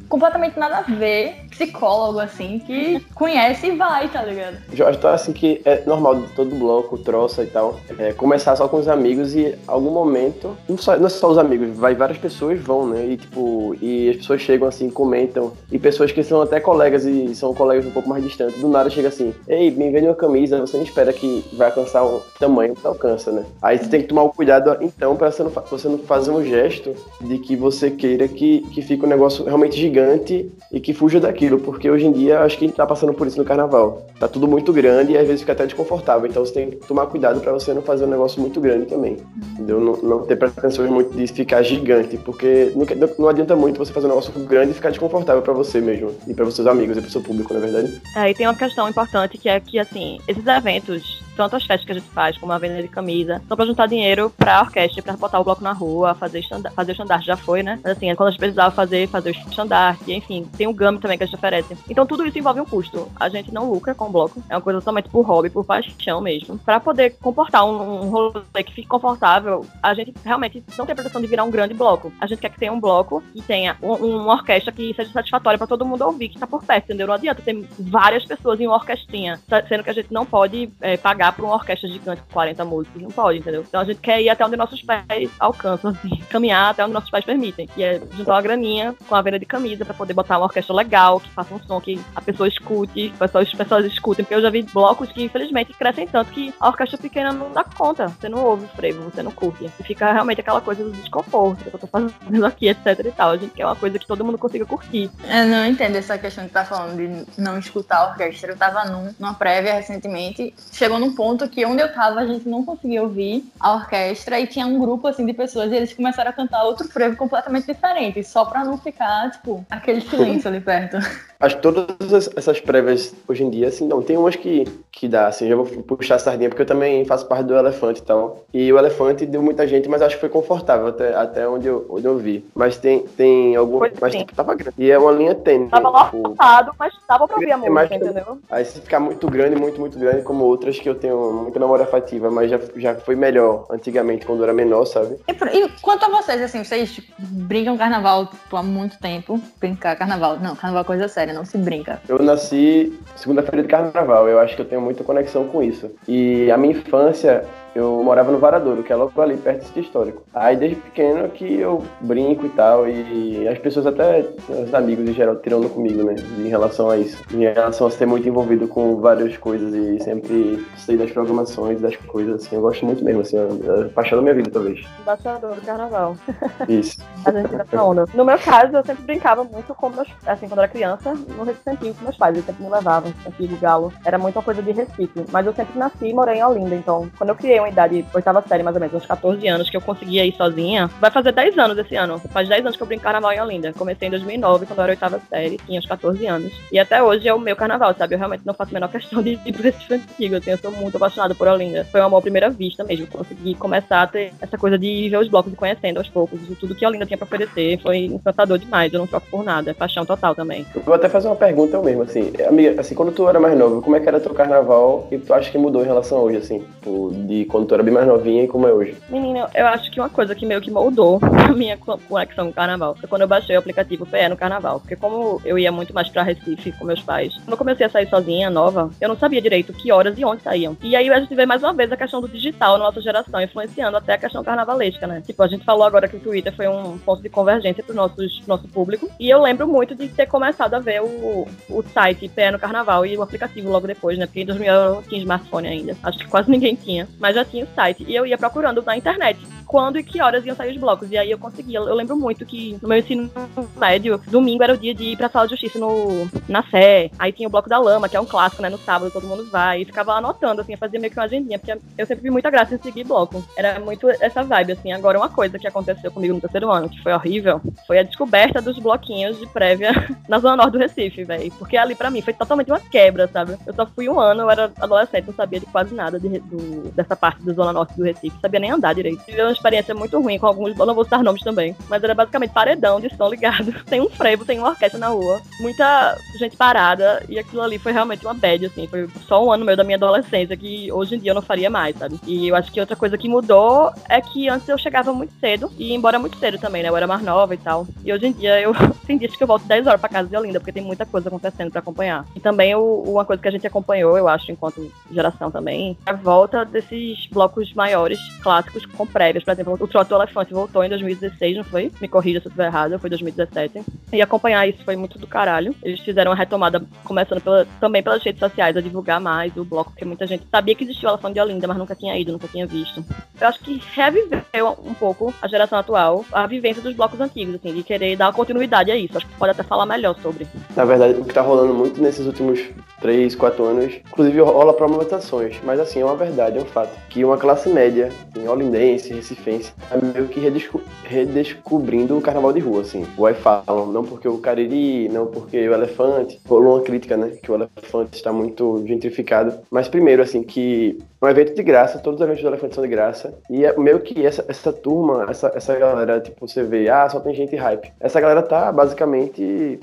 completamente 0.07 0.59
nada 0.59 0.79
a 0.79 0.91
ver, 0.91 1.46
psicólogo 1.57 2.19
assim, 2.19 2.59
que 2.59 2.99
conhece 3.13 3.67
e 3.67 3.71
vai, 3.71 4.07
tá 4.09 4.23
ligado? 4.23 4.57
Eu 4.75 4.87
acho 4.87 5.07
assim 5.07 5.33
que 5.33 5.61
é 5.65 5.83
normal 5.85 6.15
de 6.15 6.27
todo 6.33 6.55
bloco, 6.55 6.97
troça 6.97 7.43
e 7.43 7.47
tal, 7.47 7.79
é, 7.97 8.13
começar 8.13 8.55
só 8.55 8.67
com 8.67 8.77
os 8.77 8.87
amigos 8.87 9.35
e 9.35 9.55
algum 9.67 9.91
momento, 9.91 10.55
não 10.69 10.77
só, 10.77 10.97
não 10.97 11.07
é 11.07 11.09
só 11.09 11.29
os 11.29 11.37
amigos, 11.37 11.75
vai 11.75 11.95
várias 11.95 12.17
pessoas 12.17 12.59
vão, 12.59 12.87
né? 12.87 13.05
E 13.05 13.17
tipo, 13.17 13.75
e 13.81 14.09
as 14.09 14.17
pessoas 14.17 14.41
chegam 14.41 14.67
assim, 14.67 14.89
comentam, 14.89 15.53
e 15.71 15.79
pessoas 15.79 16.11
que 16.11 16.23
são 16.23 16.41
até 16.41 16.59
colegas 16.59 17.05
e 17.05 17.33
são 17.35 17.53
colegas 17.53 17.85
um 17.85 17.91
pouco 17.91 18.09
mais 18.09 18.23
distante, 18.23 18.59
do 18.59 18.67
nada 18.67 18.89
chega 18.89 19.07
assim, 19.07 19.33
ei, 19.47 19.71
me 19.71 19.89
vende 19.89 20.07
uma 20.07 20.15
camisa, 20.15 20.59
você 20.59 20.77
não 20.77 20.83
espera 20.83 21.11
que 21.11 21.43
vai 21.53 21.67
alcançar 21.67 22.05
um 22.05 22.19
tamanho 22.39 22.75
que 22.75 22.85
alcança, 22.85 23.31
né? 23.31 23.45
Aí 23.61 23.77
você 23.77 23.87
tem 23.87 24.01
que 24.01 24.07
tomar 24.07 24.23
um 24.23 24.29
cuidado, 24.29 24.77
então, 24.81 25.15
para 25.15 25.31
você 25.31 25.43
não, 25.43 25.49
você 25.49 25.87
não 25.87 25.97
fazer 25.99 26.31
um 26.31 26.43
gesto 26.43 26.93
de 27.21 27.37
que 27.39 27.55
você 27.55 27.89
queira 27.89 28.27
que, 28.27 28.61
que 28.73 28.81
fique 28.81 29.05
um 29.05 29.09
negócio 29.09 29.45
realmente 29.45 29.77
gigante 29.77 30.51
e 30.71 30.79
que 30.79 30.93
fuja 30.93 31.19
daquilo, 31.19 31.46
porque 31.57 31.89
hoje 31.89 32.05
em 32.05 32.11
dia 32.11 32.41
acho 32.41 32.57
que 32.57 32.65
a 32.65 32.67
gente 32.67 32.77
tá 32.77 32.85
passando 32.85 33.13
por 33.13 33.27
isso 33.27 33.37
no 33.37 33.45
carnaval. 33.45 34.07
Tá 34.19 34.27
tudo 34.27 34.47
muito 34.47 34.73
grande 34.73 35.13
e 35.13 35.17
às 35.17 35.25
vezes 35.25 35.41
fica 35.41 35.53
até 35.53 35.65
desconfortável, 35.65 36.27
então 36.27 36.45
você 36.45 36.53
tem 36.53 36.69
que 36.71 36.77
tomar 36.87 37.05
cuidado 37.05 37.39
para 37.39 37.53
você 37.53 37.73
não 37.73 37.81
fazer 37.81 38.05
um 38.05 38.09
negócio 38.09 38.41
muito 38.41 38.59
grande 38.59 38.87
também, 38.87 39.17
entendeu? 39.53 39.79
Não, 39.79 39.93
não 39.97 40.25
ter 40.25 40.35
pretensões 40.35 40.89
muito 40.89 41.15
de 41.15 41.27
ficar 41.27 41.61
gigante, 41.61 42.17
porque 42.17 42.71
não, 42.75 42.85
não 43.19 43.29
adianta 43.29 43.55
muito 43.55 43.77
você 43.77 43.93
fazer 43.93 44.07
um 44.07 44.09
negócio 44.09 44.33
grande 44.45 44.71
e 44.71 44.73
ficar 44.73 44.89
desconfortável 44.89 45.41
para 45.41 45.53
você 45.53 45.79
mesmo, 45.79 46.11
e 46.27 46.33
para 46.33 46.49
seus 46.51 46.67
amigos 46.67 46.97
e 46.97 47.01
para 47.01 47.09
seu 47.09 47.21
público, 47.21 47.53
na 47.53 47.59
verdade. 47.59 48.01
É, 48.15 48.31
e 48.31 48.33
tem 48.33 48.47
uma 48.47 48.55
questão 48.55 48.89
importante 48.89 49.37
que 49.37 49.47
é 49.47 49.59
que, 49.59 49.79
assim, 49.79 50.19
esses 50.27 50.45
eventos 50.45 51.26
tanto 51.37 51.55
as 51.55 51.63
festas 51.63 51.85
que 51.85 51.91
a 51.91 51.95
gente 51.95 52.09
faz, 52.09 52.37
como 52.37 52.51
a 52.51 52.57
venda 52.57 52.81
de 52.81 52.87
camisa, 52.87 53.41
são 53.47 53.55
pra 53.55 53.65
juntar 53.65 53.87
dinheiro 53.87 54.31
pra 54.35 54.61
orquestra, 54.61 55.03
pra 55.03 55.13
botar 55.13 55.39
o 55.39 55.43
bloco 55.43 55.63
na 55.63 55.71
rua, 55.71 56.15
fazer, 56.15 56.39
estanda 56.39 56.71
fazer 56.71 56.91
estandarte, 56.93 57.27
já 57.27 57.37
foi, 57.37 57.61
né? 57.63 57.79
Mas 57.83 57.95
assim, 57.95 58.09
é 58.09 58.15
quando 58.15 58.29
a 58.29 58.31
gente 58.31 58.39
precisava 58.39 58.73
fazer, 58.73 59.07
fazer 59.07 59.29
o 59.29 59.31
estandarte, 59.31 60.11
enfim, 60.11 60.49
tem 60.57 60.67
um 60.67 60.73
GAM 60.73 60.97
também 60.97 61.17
que 61.17 61.23
a 61.23 61.27
gente 61.27 61.35
oferece. 61.35 61.77
Então 61.89 62.05
tudo 62.05 62.25
isso 62.25 62.37
envolve 62.37 62.59
um 62.59 62.65
custo. 62.65 63.09
A 63.15 63.29
gente 63.29 63.53
não 63.53 63.69
lucra 63.69 63.93
com 63.93 64.05
o 64.05 64.09
bloco, 64.09 64.41
é 64.49 64.55
uma 64.55 64.61
coisa 64.61 64.79
totalmente 64.79 65.09
por 65.09 65.21
hobby, 65.21 65.49
por 65.49 65.63
paixão 65.63 66.19
mesmo. 66.19 66.57
Pra 66.57 66.79
poder 66.79 67.15
comportar 67.21 67.65
um, 67.65 68.05
um 68.05 68.09
rolê 68.09 68.63
que 68.63 68.73
fique 68.73 68.87
confortável, 68.87 69.65
a 69.81 69.93
gente 69.93 70.13
realmente 70.25 70.63
não 70.77 70.85
tem 70.85 70.93
a 70.93 70.95
pretensão 70.95 71.21
de 71.21 71.27
virar 71.27 71.43
um 71.43 71.51
grande 71.51 71.73
bloco. 71.73 72.11
A 72.19 72.25
gente 72.25 72.39
quer 72.39 72.49
que 72.49 72.59
tenha 72.59 72.73
um 72.73 72.79
bloco 72.79 73.23
que 73.33 73.41
tenha 73.41 73.77
um, 73.81 73.93
uma 73.93 74.33
orquestra 74.33 74.71
que 74.71 74.93
seja 74.93 75.11
satisfatória 75.11 75.57
pra 75.57 75.67
todo 75.67 75.85
mundo 75.85 76.03
ouvir, 76.03 76.29
que 76.29 76.39
tá 76.39 76.47
por 76.47 76.63
perto, 76.63 76.85
entendeu? 76.85 77.07
Não 77.07 77.13
adianta 77.13 77.41
ter 77.41 77.67
várias 77.79 78.25
pessoas 78.25 78.59
em 78.59 78.67
uma 78.67 78.75
orquestrinha, 78.75 79.39
sendo 79.67 79.83
que 79.83 79.89
a 79.89 79.93
gente 79.93 80.11
não 80.11 80.25
pode 80.25 80.69
é, 80.81 80.97
pagar 80.97 81.26
pagar 81.27 81.31
pra 81.33 81.45
uma 81.45 81.55
orquestra 81.55 81.89
gigante 81.89 82.21
com 82.21 82.33
40 82.33 82.65
músicos. 82.65 83.01
Não 83.01 83.11
pode, 83.11 83.39
entendeu? 83.39 83.63
Então 83.67 83.81
a 83.81 83.83
gente 83.83 83.99
quer 83.99 84.21
ir 84.21 84.29
até 84.29 84.45
onde 84.45 84.55
nossos 84.55 84.81
pés 84.81 85.29
alcançam, 85.39 85.91
assim, 85.91 86.17
caminhar 86.29 86.71
até 86.71 86.83
onde 86.83 86.93
nossos 86.93 87.09
pés 87.09 87.25
permitem. 87.25 87.69
E 87.75 87.83
é 87.83 88.01
juntar 88.15 88.33
uma 88.33 88.41
graninha 88.41 88.95
com 89.07 89.15
a 89.15 89.21
venda 89.21 89.39
de 89.39 89.45
camisa 89.45 89.85
pra 89.85 89.93
poder 89.93 90.13
botar 90.13 90.37
uma 90.37 90.45
orquestra 90.45 90.75
legal, 90.75 91.19
que 91.19 91.29
faça 91.29 91.53
um 91.53 91.59
som 91.59 91.79
que 91.81 91.99
a 92.15 92.21
pessoa 92.21 92.47
escute, 92.47 93.11
as 93.13 93.17
pessoas, 93.17 93.47
as 93.47 93.53
pessoas 93.53 93.85
escutem. 93.85 94.23
Porque 94.23 94.35
eu 94.35 94.41
já 94.41 94.49
vi 94.49 94.63
blocos 94.63 95.11
que, 95.11 95.23
infelizmente, 95.23 95.73
crescem 95.73 96.07
tanto 96.07 96.31
que 96.31 96.53
a 96.59 96.67
orquestra 96.67 96.97
pequena 96.97 97.31
não 97.31 97.51
dá 97.51 97.63
conta. 97.63 98.07
Você 98.07 98.29
não 98.29 98.43
ouve 98.43 98.65
o 98.65 98.69
frevo, 98.69 99.03
você 99.03 99.21
não 99.21 99.31
curte. 99.31 99.65
E 99.79 99.83
fica 99.83 100.11
realmente 100.11 100.41
aquela 100.41 100.61
coisa 100.61 100.83
do 100.83 100.91
desconforto 100.91 101.63
que 101.63 101.73
eu 101.73 101.79
tô 101.79 101.87
fazendo 101.87 102.45
aqui, 102.45 102.67
etc 102.69 103.05
e 103.05 103.11
tal. 103.11 103.31
A 103.31 103.37
gente 103.37 103.53
quer 103.53 103.65
uma 103.65 103.75
coisa 103.75 103.99
que 103.99 104.07
todo 104.07 104.23
mundo 104.23 104.37
consiga 104.37 104.65
curtir. 104.65 105.09
Eu 105.27 105.45
não 105.45 105.65
entendo 105.65 105.95
essa 105.95 106.17
questão 106.17 106.45
que 106.45 106.51
tá 106.51 106.63
falando 106.63 106.97
de 106.97 107.41
não 107.41 107.57
escutar 107.57 107.97
a 107.97 108.09
orquestra. 108.09 108.51
Eu 108.51 108.57
tava 108.57 108.85
num, 108.85 109.13
numa 109.19 109.33
prévia 109.33 109.73
recentemente, 109.73 110.53
chegou 110.71 110.99
num 110.99 111.13
ponto 111.17 111.49
que 111.49 111.65
onde 111.65 111.81
eu 111.81 111.91
tava 111.91 112.19
a 112.19 112.27
gente 112.27 112.47
não 112.47 112.63
conseguia 112.63 113.01
ouvir 113.01 113.43
a 113.59 113.73
orquestra 113.73 114.39
e 114.39 114.45
tinha 114.45 114.67
um 114.67 114.77
grupo 114.77 115.07
assim 115.07 115.25
de 115.25 115.33
pessoas 115.33 115.71
e 115.71 115.75
eles 115.75 115.91
começaram 115.91 116.29
a 116.29 116.33
cantar 116.33 116.63
outro 116.63 116.87
frevo 116.87 117.17
completamente 117.17 117.65
diferente, 117.65 118.23
só 118.23 118.45
pra 118.45 118.63
não 118.63 118.77
ficar, 118.77 119.31
tipo, 119.31 119.65
aquele 119.67 120.01
silêncio 120.01 120.47
ali 120.47 120.61
perto. 120.61 120.97
Acho 121.39 121.57
que 121.57 121.61
todas 121.61 122.35
essas 122.35 122.59
prévias 122.59 123.13
hoje 123.27 123.43
em 123.43 123.49
dia, 123.49 123.67
assim, 123.67 123.87
não. 123.87 124.01
Tem 124.01 124.17
umas 124.17 124.35
que, 124.35 124.65
que 124.91 125.07
dá, 125.07 125.27
assim, 125.27 125.47
já 125.47 125.55
vou 125.55 125.65
puxar 125.65 126.15
a 126.15 126.19
sardinha, 126.19 126.49
porque 126.49 126.63
eu 126.63 126.65
também 126.65 127.05
faço 127.05 127.27
parte 127.27 127.45
do 127.45 127.55
Elefante 127.55 128.01
e 128.01 128.03
tal. 128.03 128.43
E 128.53 128.71
o 128.73 128.77
Elefante 128.77 129.25
deu 129.25 129.41
muita 129.41 129.67
gente, 129.67 129.87
mas 129.87 130.01
acho 130.01 130.15
que 130.15 130.21
foi 130.21 130.29
confortável 130.29 130.87
até, 130.87 131.13
até 131.15 131.47
onde, 131.47 131.67
eu, 131.67 131.85
onde 131.89 132.05
eu 132.05 132.17
vi. 132.17 132.45
Mas 132.55 132.77
tem, 132.77 132.99
tem 132.99 133.55
algum. 133.55 133.79
Foi 133.79 133.91
mas 134.01 134.15
tipo, 134.15 134.33
tava 134.33 134.55
grande. 134.55 134.75
E 134.77 134.89
é 134.89 134.97
uma 134.97 135.11
linha 135.11 135.35
tênue. 135.35 135.69
Tava 135.69 136.05
tipo, 136.05 136.29
lotado, 136.29 136.71
mas 136.79 136.93
tava 137.07 137.27
pra 137.27 137.35
ouvir 137.35 137.51
a 137.51 137.57
música, 137.57 137.95
entendeu? 137.95 138.39
Aí 138.49 138.65
se 138.65 138.81
ficar 138.81 138.99
muito 138.99 139.29
grande, 139.29 139.55
muito, 139.55 139.79
muito 139.79 139.97
grande, 139.97 140.23
como 140.23 140.43
outras 140.43 140.79
que 140.79 140.89
eu 140.89 140.95
tenho 140.95 141.43
muita 141.43 141.59
memória 141.59 141.83
afetiva, 141.83 142.31
mas 142.31 142.49
já, 142.49 142.59
já 142.75 142.95
foi 142.95 143.15
melhor 143.15 143.65
antigamente, 143.69 144.25
quando 144.25 144.39
eu 144.39 144.43
era 144.45 144.53
menor, 144.53 144.85
sabe? 144.85 145.17
E, 145.27 145.31
e 145.31 145.69
quanto 145.81 146.05
a 146.05 146.09
vocês, 146.09 146.41
assim, 146.41 146.63
vocês 146.63 146.99
brincam 147.19 147.77
carnaval 147.77 148.27
tipo, 148.27 148.55
há 148.55 148.63
muito 148.63 148.97
tempo? 148.99 149.39
Brincar 149.59 149.95
carnaval. 149.95 150.39
Não, 150.39 150.55
carnaval 150.55 150.81
é 150.81 150.85
coisa 150.85 151.07
séria, 151.07 151.26
não 151.33 151.45
se 151.45 151.57
brinca. 151.57 152.01
Eu 152.07 152.19
nasci 152.19 152.97
segunda-feira 153.15 153.63
de 153.63 153.67
carnaval, 153.69 154.27
eu 154.27 154.39
acho 154.39 154.55
que 154.55 154.61
eu 154.61 154.65
tenho 154.65 154.81
muita 154.81 155.03
conexão 155.03 155.47
com 155.47 155.61
isso. 155.61 155.91
E 156.07 156.49
a 156.51 156.57
minha 156.57 156.73
infância 156.73 157.43
eu 157.77 158.01
morava 158.03 158.31
no 158.31 158.39
Varadouro, 158.39 158.81
que 158.81 158.91
é 158.91 158.95
logo 158.95 159.21
ali 159.21 159.37
perto 159.37 159.59
do 159.59 159.65
sítio 159.65 159.81
histórico. 159.83 160.23
Aí 160.33 160.55
desde 160.55 160.77
pequeno 160.77 161.29
que 161.29 161.59
eu 161.59 161.83
brinco 162.01 162.45
e 162.45 162.49
tal, 162.49 162.87
e 162.87 163.47
as 163.47 163.59
pessoas 163.59 163.85
até, 163.85 164.27
os 164.49 164.73
amigos 164.73 165.07
em 165.07 165.13
geral, 165.13 165.35
tirando 165.35 165.69
comigo, 165.69 166.03
né, 166.03 166.15
em 166.39 166.47
relação 166.47 166.89
a 166.89 166.97
isso. 166.97 167.21
Em 167.31 167.41
relação 167.41 167.85
a 167.85 167.91
ser 167.91 168.07
muito 168.07 168.27
envolvido 168.27 168.67
com 168.67 168.99
várias 168.99 169.37
coisas 169.37 169.73
e 169.73 170.03
sempre 170.03 170.65
sei 170.75 170.97
das 170.97 171.11
programações, 171.11 171.79
das 171.79 171.95
coisas, 171.95 172.43
assim, 172.43 172.55
eu 172.55 172.61
gosto 172.61 172.83
muito 172.83 173.03
mesmo, 173.03 173.21
assim, 173.21 173.37
é 173.37 173.81
a 173.85 173.89
paixão 173.89 174.17
da 174.17 174.23
minha 174.23 174.33
vida, 174.33 174.49
talvez. 174.49 174.83
Embaixador 175.01 175.53
do 175.53 175.61
carnaval. 175.61 176.17
Isso. 176.67 176.97
a 177.25 177.31
gente 177.31 177.55
nessa 177.55 177.83
onda. 177.83 178.05
No 178.13 178.25
meu 178.25 178.39
caso, 178.39 178.75
eu 178.75 178.83
sempre 178.83 179.03
brincava 179.03 179.43
muito 179.43 179.75
com 179.75 179.89
meus, 179.89 180.07
assim, 180.25 180.47
quando 180.47 180.59
eu 180.59 180.63
era 180.63 180.71
criança, 180.71 181.13
no 181.13 181.43
Recife 181.43 181.93
com 181.93 182.03
meus 182.03 182.17
pais, 182.17 182.33
eles 182.33 182.45
sempre 182.45 182.63
me 182.63 182.71
levavam, 182.71 183.13
antigo 183.25 183.55
galo. 183.57 183.93
Era 184.03 184.17
muito 184.17 184.35
uma 184.35 184.43
coisa 184.43 184.63
de 184.63 184.71
Recife, 184.71 185.25
mas 185.31 185.45
eu 185.45 185.53
sempre 185.53 185.77
nasci 185.77 186.07
e 186.07 186.13
morei 186.13 186.39
em 186.39 186.43
Olinda, 186.43 186.73
então, 186.73 187.07
quando 187.17 187.29
eu 187.29 187.35
criei 187.35 187.59
uma 187.59 187.66
idade, 187.69 188.05
oitava 188.13 188.41
série 188.47 188.63
mais 188.63 188.75
ou 188.75 188.79
menos, 188.79 188.95
uns 188.95 189.05
14 189.05 189.47
anos, 189.47 189.69
que 189.69 189.77
eu 189.77 189.81
conseguia 189.81 190.25
ir 190.25 190.35
sozinha. 190.35 190.89
Vai 190.99 191.11
fazer 191.11 191.31
10 191.31 191.57
anos 191.57 191.77
esse 191.77 191.95
ano. 191.95 192.19
Faz 192.31 192.47
10 192.47 192.61
anos 192.61 192.77
que 192.77 192.83
eu 192.83 192.87
brinco 192.87 193.03
carnaval 193.03 193.31
em 193.31 193.41
Olinda. 193.41 193.73
Comecei 193.73 194.07
em 194.07 194.11
2009, 194.11 194.65
quando 194.65 194.79
eu 194.79 194.83
era 194.83 194.91
oitava 194.93 195.21
série, 195.29 195.57
tinha 195.65 195.79
uns 195.79 195.85
14 195.85 196.25
anos. 196.25 196.53
E 196.71 196.79
até 196.79 197.01
hoje 197.01 197.27
é 197.27 197.33
o 197.33 197.39
meu 197.39 197.55
carnaval, 197.55 197.93
sabe? 197.97 198.15
Eu 198.15 198.19
realmente 198.19 198.45
não 198.45 198.53
faço 198.53 198.71
a 198.71 198.73
menor 198.73 198.89
questão 198.89 199.21
de 199.21 199.39
ir 199.45 199.53
pro 199.53 199.67
esse 199.67 199.93
antigo. 199.93 200.35
Assim, 200.35 200.51
eu 200.51 200.57
sou 200.57 200.71
muito 200.71 200.97
apaixonada 200.97 201.35
por 201.35 201.47
Olinda. 201.47 201.85
Foi 201.85 202.01
um 202.01 202.05
amor 202.05 202.21
primeira 202.21 202.49
vista 202.49 202.83
mesmo. 202.83 203.07
Consegui 203.07 203.55
começar 203.55 204.03
a 204.03 204.07
ter 204.07 204.33
essa 204.41 204.57
coisa 204.57 204.77
de 204.77 205.09
ver 205.09 205.17
os 205.17 205.27
blocos 205.27 205.53
e 205.53 205.55
conhecendo 205.55 205.97
aos 205.97 206.09
poucos. 206.09 206.39
Tudo 206.59 206.75
que 206.75 206.85
Olinda 206.85 207.05
tinha 207.05 207.17
pra 207.17 207.25
oferecer 207.25 207.79
foi 207.81 208.05
encantador 208.05 208.57
demais. 208.57 208.93
Eu 208.93 208.99
não 208.99 209.07
troco 209.07 209.27
por 209.29 209.43
nada. 209.43 209.71
É 209.71 209.73
paixão 209.73 210.05
total 210.05 210.35
também. 210.35 210.65
Eu 210.75 210.81
vou 210.81 210.93
até 210.93 211.09
fazer 211.09 211.27
uma 211.27 211.35
pergunta 211.35 211.75
eu 211.75 211.83
mesmo, 211.83 212.03
assim. 212.03 212.31
Amiga, 212.47 212.79
assim, 212.79 212.95
quando 212.95 213.11
tu 213.11 213.27
era 213.27 213.39
mais 213.39 213.57
novo, 213.57 213.81
como 213.81 213.95
é 213.95 213.99
que 213.99 214.07
era 214.07 214.19
teu 214.19 214.33
carnaval 214.33 215.07
e 215.11 215.17
tu 215.17 215.33
acha 215.33 215.51
que 215.51 215.57
mudou 215.57 215.81
em 215.83 215.85
relação 215.85 216.19
a 216.19 216.21
hoje, 216.21 216.37
assim? 216.37 216.59
Tipo, 216.59 217.11
de 217.13 217.45
quando 217.57 217.67
tu 217.67 217.73
era 217.73 217.83
bem 217.83 217.93
mais 217.93 218.05
novinha 218.05 218.43
e 218.43 218.47
como 218.47 218.67
é 218.67 218.71
hoje? 218.71 218.95
Menina, 219.09 219.49
eu 219.55 219.65
acho 219.67 219.89
que 219.89 219.99
uma 219.99 220.09
coisa 220.09 220.35
que 220.35 220.45
meio 220.45 220.61
que 220.61 220.69
moldou 220.69 221.19
a 221.49 221.53
minha 221.53 221.75
conexão 221.75 222.45
com 222.45 222.51
o 222.51 222.53
carnaval 222.53 222.95
foi 222.95 223.09
quando 223.09 223.23
eu 223.23 223.27
baixei 223.27 223.55
o 223.55 223.59
aplicativo 223.59 224.05
PE 224.05 224.29
no 224.29 224.37
carnaval. 224.37 224.79
Porque 224.79 224.95
como 224.95 225.41
eu 225.43 225.57
ia 225.57 225.71
muito 225.71 225.93
mais 225.93 226.07
pra 226.07 226.21
Recife 226.21 226.71
com 226.73 226.85
meus 226.85 227.01
pais, 227.01 227.33
quando 227.35 227.51
eu 227.51 227.57
comecei 227.57 227.85
a 227.87 227.89
sair 227.89 228.07
sozinha, 228.07 228.49
nova, 228.49 228.91
eu 229.01 229.09
não 229.09 229.17
sabia 229.17 229.41
direito 229.41 229.73
que 229.73 229.91
horas 229.91 230.17
e 230.19 230.23
onde 230.23 230.43
saíam. 230.43 230.77
E 230.83 230.95
aí 230.95 231.09
a 231.09 231.19
gente 231.19 231.33
vê 231.33 231.45
mais 231.45 231.63
uma 231.63 231.73
vez 231.73 231.91
a 231.91 231.97
questão 231.97 232.21
do 232.21 232.27
digital 232.27 232.77
na 232.77 232.85
nossa 232.85 233.01
geração, 233.01 233.41
influenciando 233.41 233.97
até 233.97 234.13
a 234.13 234.17
questão 234.17 234.43
carnavalesca, 234.43 235.07
né? 235.07 235.23
Tipo, 235.25 235.41
a 235.41 235.47
gente 235.47 235.65
falou 235.65 235.83
agora 235.83 236.07
que 236.07 236.17
o 236.17 236.19
Twitter 236.19 236.55
foi 236.55 236.67
um 236.67 236.97
ponto 236.99 237.23
de 237.23 237.29
convergência 237.29 237.83
pro 237.83 237.95
nossos, 237.95 238.43
nosso 238.45 238.67
público. 238.67 239.09
E 239.19 239.29
eu 239.29 239.41
lembro 239.41 239.67
muito 239.67 239.95
de 239.95 240.07
ter 240.09 240.27
começado 240.27 240.75
a 240.75 240.79
ver 240.79 241.01
o, 241.01 241.47
o 241.69 241.83
site 241.91 242.29
PE 242.29 242.51
no 242.51 242.59
carnaval 242.59 243.03
e 243.03 243.17
o 243.17 243.23
aplicativo 243.23 243.69
logo 243.71 243.87
depois, 243.87 244.17
né? 244.17 244.27
Porque 244.27 244.41
em 244.41 244.45
2000 244.45 244.71
eu 244.71 244.95
não 244.95 245.01
tinha 245.01 245.21
smartphone 245.21 245.67
ainda. 245.67 245.97
Acho 246.03 246.19
que 246.19 246.27
quase 246.27 246.51
ninguém 246.51 246.75
tinha. 246.75 247.07
Mas 247.19 247.35
já 247.35 247.46
o 247.63 247.67
site. 247.75 248.03
E 248.07 248.15
eu 248.15 248.25
ia 248.25 248.37
procurando 248.37 248.81
na 248.83 248.97
internet 248.97 249.39
quando 249.67 249.99
e 249.99 250.03
que 250.03 250.21
horas 250.21 250.45
iam 250.45 250.55
sair 250.55 250.71
os 250.71 250.77
blocos. 250.77 251.11
E 251.11 251.17
aí 251.17 251.29
eu 251.29 251.37
conseguia. 251.37 251.79
Eu 251.79 251.93
lembro 251.93 252.15
muito 252.15 252.45
que 252.45 252.77
no 252.81 252.87
meu 252.87 252.97
ensino 252.97 253.29
médio, 253.75 254.19
domingo 254.27 254.63
era 254.63 254.73
o 254.73 254.77
dia 254.77 254.93
de 254.93 255.03
ir 255.03 255.17
pra 255.17 255.29
sala 255.29 255.45
de 255.45 255.51
justiça 255.51 255.77
no, 255.77 256.29
na 256.47 256.63
Sé. 256.63 257.11
Aí 257.19 257.31
tinha 257.31 257.47
o 257.47 257.51
bloco 257.51 257.69
da 257.69 257.77
lama, 257.77 258.09
que 258.09 258.15
é 258.15 258.19
um 258.19 258.25
clássico, 258.25 258.61
né? 258.61 258.69
No 258.69 258.77
sábado 258.77 259.11
todo 259.11 259.27
mundo 259.27 259.45
vai. 259.51 259.81
E 259.81 259.85
ficava 259.85 260.13
anotando, 260.13 260.61
assim, 260.61 260.73
eu 260.73 260.77
fazia 260.77 260.99
meio 260.99 261.11
que 261.11 261.19
uma 261.19 261.25
agendinha, 261.25 261.59
porque 261.59 261.77
eu 261.97 262.05
sempre 262.05 262.23
vi 262.23 262.29
muita 262.29 262.49
graça 262.49 262.75
em 262.75 262.81
seguir 262.81 263.03
bloco. 263.03 263.43
Era 263.57 263.79
muito 263.79 264.09
essa 264.09 264.43
vibe, 264.43 264.73
assim. 264.73 264.91
Agora, 264.91 265.17
uma 265.17 265.29
coisa 265.29 265.59
que 265.59 265.67
aconteceu 265.67 266.11
comigo 266.11 266.33
no 266.33 266.41
terceiro 266.41 266.71
ano, 266.71 266.89
que 266.89 267.01
foi 267.03 267.13
horrível, 267.13 267.61
foi 267.85 267.99
a 267.99 268.03
descoberta 268.03 268.61
dos 268.61 268.79
bloquinhos 268.79 269.37
de 269.39 269.47
prévia 269.47 269.91
na 270.27 270.39
Zona 270.39 270.55
Norte 270.55 270.73
do 270.73 270.79
Recife, 270.79 271.23
velho. 271.23 271.51
Porque 271.59 271.75
ali 271.75 271.95
pra 271.95 272.09
mim 272.09 272.21
foi 272.21 272.33
totalmente 272.33 272.71
uma 272.71 272.79
quebra, 272.79 273.27
sabe? 273.27 273.57
Eu 273.65 273.73
só 273.73 273.85
fui 273.85 274.07
um 274.07 274.19
ano, 274.19 274.43
eu 274.43 274.49
era 274.49 274.71
adolescente, 274.79 275.27
não 275.27 275.33
sabia 275.33 275.59
de 275.59 275.65
quase 275.65 275.93
nada 275.93 276.19
de, 276.19 276.39
do, 276.39 276.91
dessa 276.91 277.15
parte 277.15 277.43
da 277.43 277.53
Zona 277.53 277.73
Norte 277.73 277.95
do 277.95 278.03
Recife. 278.03 278.37
Sabia 278.41 278.59
nem 278.59 278.71
andar 278.71 278.93
direito. 278.93 279.23
Tive 279.25 279.41
uma 279.41 279.56
experiência 279.57 279.93
muito 279.93 280.19
ruim 280.19 280.39
com 280.39 280.47
alguns, 280.47 280.75
não 280.75 280.95
vou 280.95 281.03
citar 281.03 281.23
nomes 281.23 281.43
também, 281.43 281.75
mas 281.89 282.03
era 282.03 282.13
basicamente 282.13 282.51
paredão 282.51 282.99
de 282.99 283.13
som 283.15 283.29
ligado. 283.29 283.73
Tem 283.85 284.01
um 284.01 284.09
frevo, 284.09 284.45
tem 284.45 284.59
uma 284.59 284.69
orquestra 284.69 284.99
na 284.99 285.07
rua, 285.07 285.41
muita 285.59 286.17
gente 286.37 286.55
parada, 286.55 287.23
e 287.29 287.39
aquilo 287.39 287.61
ali 287.61 287.77
foi 287.77 287.91
realmente 287.91 288.25
uma 288.25 288.33
bad, 288.33 288.65
assim. 288.65 288.87
Foi 288.87 289.07
só 289.27 289.43
um 289.43 289.51
ano 289.51 289.65
meio 289.65 289.77
da 289.77 289.83
minha 289.83 289.97
adolescência 289.97 290.55
que 290.57 290.91
hoje 290.91 291.15
em 291.15 291.19
dia 291.19 291.31
eu 291.31 291.35
não 291.35 291.41
faria 291.41 291.69
mais, 291.69 291.97
sabe? 291.97 292.19
E 292.25 292.47
eu 292.47 292.55
acho 292.55 292.71
que 292.71 292.79
outra 292.79 292.95
coisa 292.95 293.17
que 293.17 293.29
mudou 293.29 293.91
é 294.09 294.21
que 294.21 294.49
antes 294.49 294.67
eu 294.67 294.77
chegava 294.77 295.13
muito 295.13 295.33
cedo, 295.39 295.71
e 295.77 295.93
embora 295.93 296.19
muito 296.19 296.37
cedo 296.37 296.57
também, 296.57 296.83
né? 296.83 296.89
Eu 296.89 296.97
era 296.97 297.07
mais 297.07 297.21
nova 297.21 297.53
e 297.53 297.57
tal. 297.57 297.87
E 298.03 298.11
hoje 298.11 298.27
em 298.27 298.31
dia 298.31 298.59
eu 298.59 298.73
tem 299.05 299.17
dias 299.17 299.35
que 299.35 299.43
eu 299.43 299.47
volto 299.47 299.65
10 299.65 299.87
horas 299.87 299.99
pra 299.99 300.09
casa 300.09 300.27
de 300.27 300.35
Olinda, 300.35 300.59
porque 300.59 300.71
tem 300.71 300.83
muita 300.83 301.05
coisa 301.05 301.29
acontecendo 301.29 301.71
pra 301.71 301.79
acompanhar. 301.79 302.25
E 302.35 302.39
também 302.39 302.75
o, 302.75 303.03
uma 303.07 303.25
coisa 303.25 303.41
que 303.41 303.47
a 303.47 303.51
gente 303.51 303.67
acompanhou, 303.67 304.17
eu 304.17 304.27
acho, 304.27 304.51
enquanto 304.51 304.91
geração 305.11 305.49
também, 305.49 305.97
é 306.05 306.09
a 306.11 306.13
volta 306.13 306.65
desses 306.65 307.27
blocos 307.27 307.73
maiores, 307.73 308.19
clássicos, 308.41 308.85
com 308.85 309.05
prévias. 309.05 309.43
Por 309.47 309.53
exemplo, 309.53 309.77
o 309.79 309.87
Troto 309.87 310.13
Elefante 310.13 310.53
voltou 310.53 310.83
em 310.83 310.89
2016, 310.89 311.55
não 311.55 311.63
foi? 311.63 311.89
Me 312.01 312.07
corrija 312.09 312.41
se 312.41 312.47
eu 312.47 312.49
estiver 312.49 312.65
errado, 312.65 312.99
foi 312.99 313.09
2017. 313.09 313.81
E 314.11 314.21
acompanhar 314.21 314.67
isso 314.67 314.83
foi 314.83 314.97
muito 314.97 315.17
do 315.17 315.25
caralho. 315.25 315.73
Eles 315.81 316.01
fizeram 316.01 316.31
uma 316.31 316.37
retomada, 316.37 316.83
começando 317.05 317.39
pela, 317.39 317.65
também 317.79 318.03
pelas 318.03 318.21
redes 318.21 318.41
sociais, 318.41 318.75
a 318.75 318.81
divulgar 318.81 319.21
mais 319.21 319.55
o 319.55 319.63
bloco, 319.63 319.91
porque 319.91 320.03
muita 320.03 320.27
gente 320.27 320.45
sabia 320.51 320.75
que 320.75 320.83
existia 320.83 321.07
o 321.07 321.13
Elefante 321.13 321.35
de 321.35 321.39
Olinda, 321.39 321.65
mas 321.65 321.77
nunca 321.77 321.95
tinha 321.95 322.19
ido, 322.19 322.33
nunca 322.33 322.45
tinha 322.45 322.67
visto. 322.67 323.01
Eu 323.39 323.47
acho 323.47 323.61
que 323.61 323.81
reviveu 323.93 324.77
um 324.83 324.93
pouco 324.93 325.33
a 325.41 325.47
geração 325.47 325.79
atual, 325.79 326.25
a 326.29 326.45
vivência 326.45 326.81
dos 326.81 326.93
blocos 326.93 327.21
antigos, 327.21 327.55
assim, 327.55 327.73
de 327.73 327.83
querer 327.83 328.17
dar 328.17 328.33
continuidade 328.33 328.91
a 328.91 328.97
isso. 328.97 329.17
Acho 329.17 329.27
que 329.27 329.35
pode 329.35 329.51
até 329.51 329.63
falar 329.63 329.85
melhor 329.85 330.13
sobre. 330.21 330.45
Na 330.75 330.83
verdade, 330.83 331.13
o 331.21 331.23
que 331.23 331.33
tá 331.33 331.41
rolando 331.41 331.73
muito 331.73 332.01
nesses 332.01 332.25
últimos 332.25 332.59
3, 332.99 333.33
4 333.33 333.63
anos, 333.63 333.93
inclusive 334.07 334.41
rola 334.41 334.73
problematizações, 334.73 335.55
mas 335.63 335.79
assim, 335.79 336.01
é 336.01 336.05
uma 336.05 336.17
verdade, 336.17 336.57
é 336.57 336.61
um 336.61 336.65
fato, 336.65 336.91
que 337.07 337.23
uma 337.23 337.37
classe 337.37 337.69
média, 337.69 338.09
em 338.35 338.47
olindense, 338.47 339.13
recifense, 339.37 339.71
é 339.91 339.97
meio 339.97 340.27
que 340.27 340.39
redesco 340.39 340.81
redescobrindo 341.03 342.17
o 342.17 342.21
carnaval 342.21 342.51
de 342.51 342.59
rua, 342.59 342.81
assim. 342.81 343.05
O 343.17 343.33
falam, 343.33 343.87
não 343.87 344.03
porque 344.03 344.27
o 344.27 344.37
Cariri, 344.37 345.07
não 345.09 345.27
porque 345.27 345.67
o 345.67 345.73
elefante, 345.73 346.39
rolou 346.47 346.75
uma 346.75 346.83
crítica, 346.83 347.15
né, 347.15 347.31
que 347.41 347.51
o 347.51 347.55
elefante 347.55 348.17
está 348.17 348.33
muito 348.33 348.83
gentrificado, 348.85 349.59
mas 349.71 349.87
primeiro, 349.87 350.21
assim, 350.21 350.43
que 350.43 350.97
um 351.21 351.27
evento 351.27 351.55
de 351.55 351.63
graça, 351.63 351.99
todos 351.99 352.19
os 352.19 352.25
eventos 352.25 352.43
do 352.43 352.47
Elefante 352.47 352.75
são 352.75 352.83
de 352.83 352.89
graça. 352.89 353.33
E 353.49 353.65
é 353.65 353.75
meio 353.77 353.99
que 353.99 354.25
essa, 354.25 354.45
essa 354.47 354.71
turma, 354.71 355.25
essa, 355.29 355.51
essa 355.55 355.75
galera, 355.75 356.19
tipo, 356.19 356.47
você 356.47 356.63
vê, 356.63 356.89
ah, 356.89 357.09
só 357.09 357.19
tem 357.19 357.33
gente 357.33 357.55
hype. 357.55 357.91
Essa 357.99 358.21
galera 358.21 358.43
tá 358.43 358.71
basicamente 358.71 359.79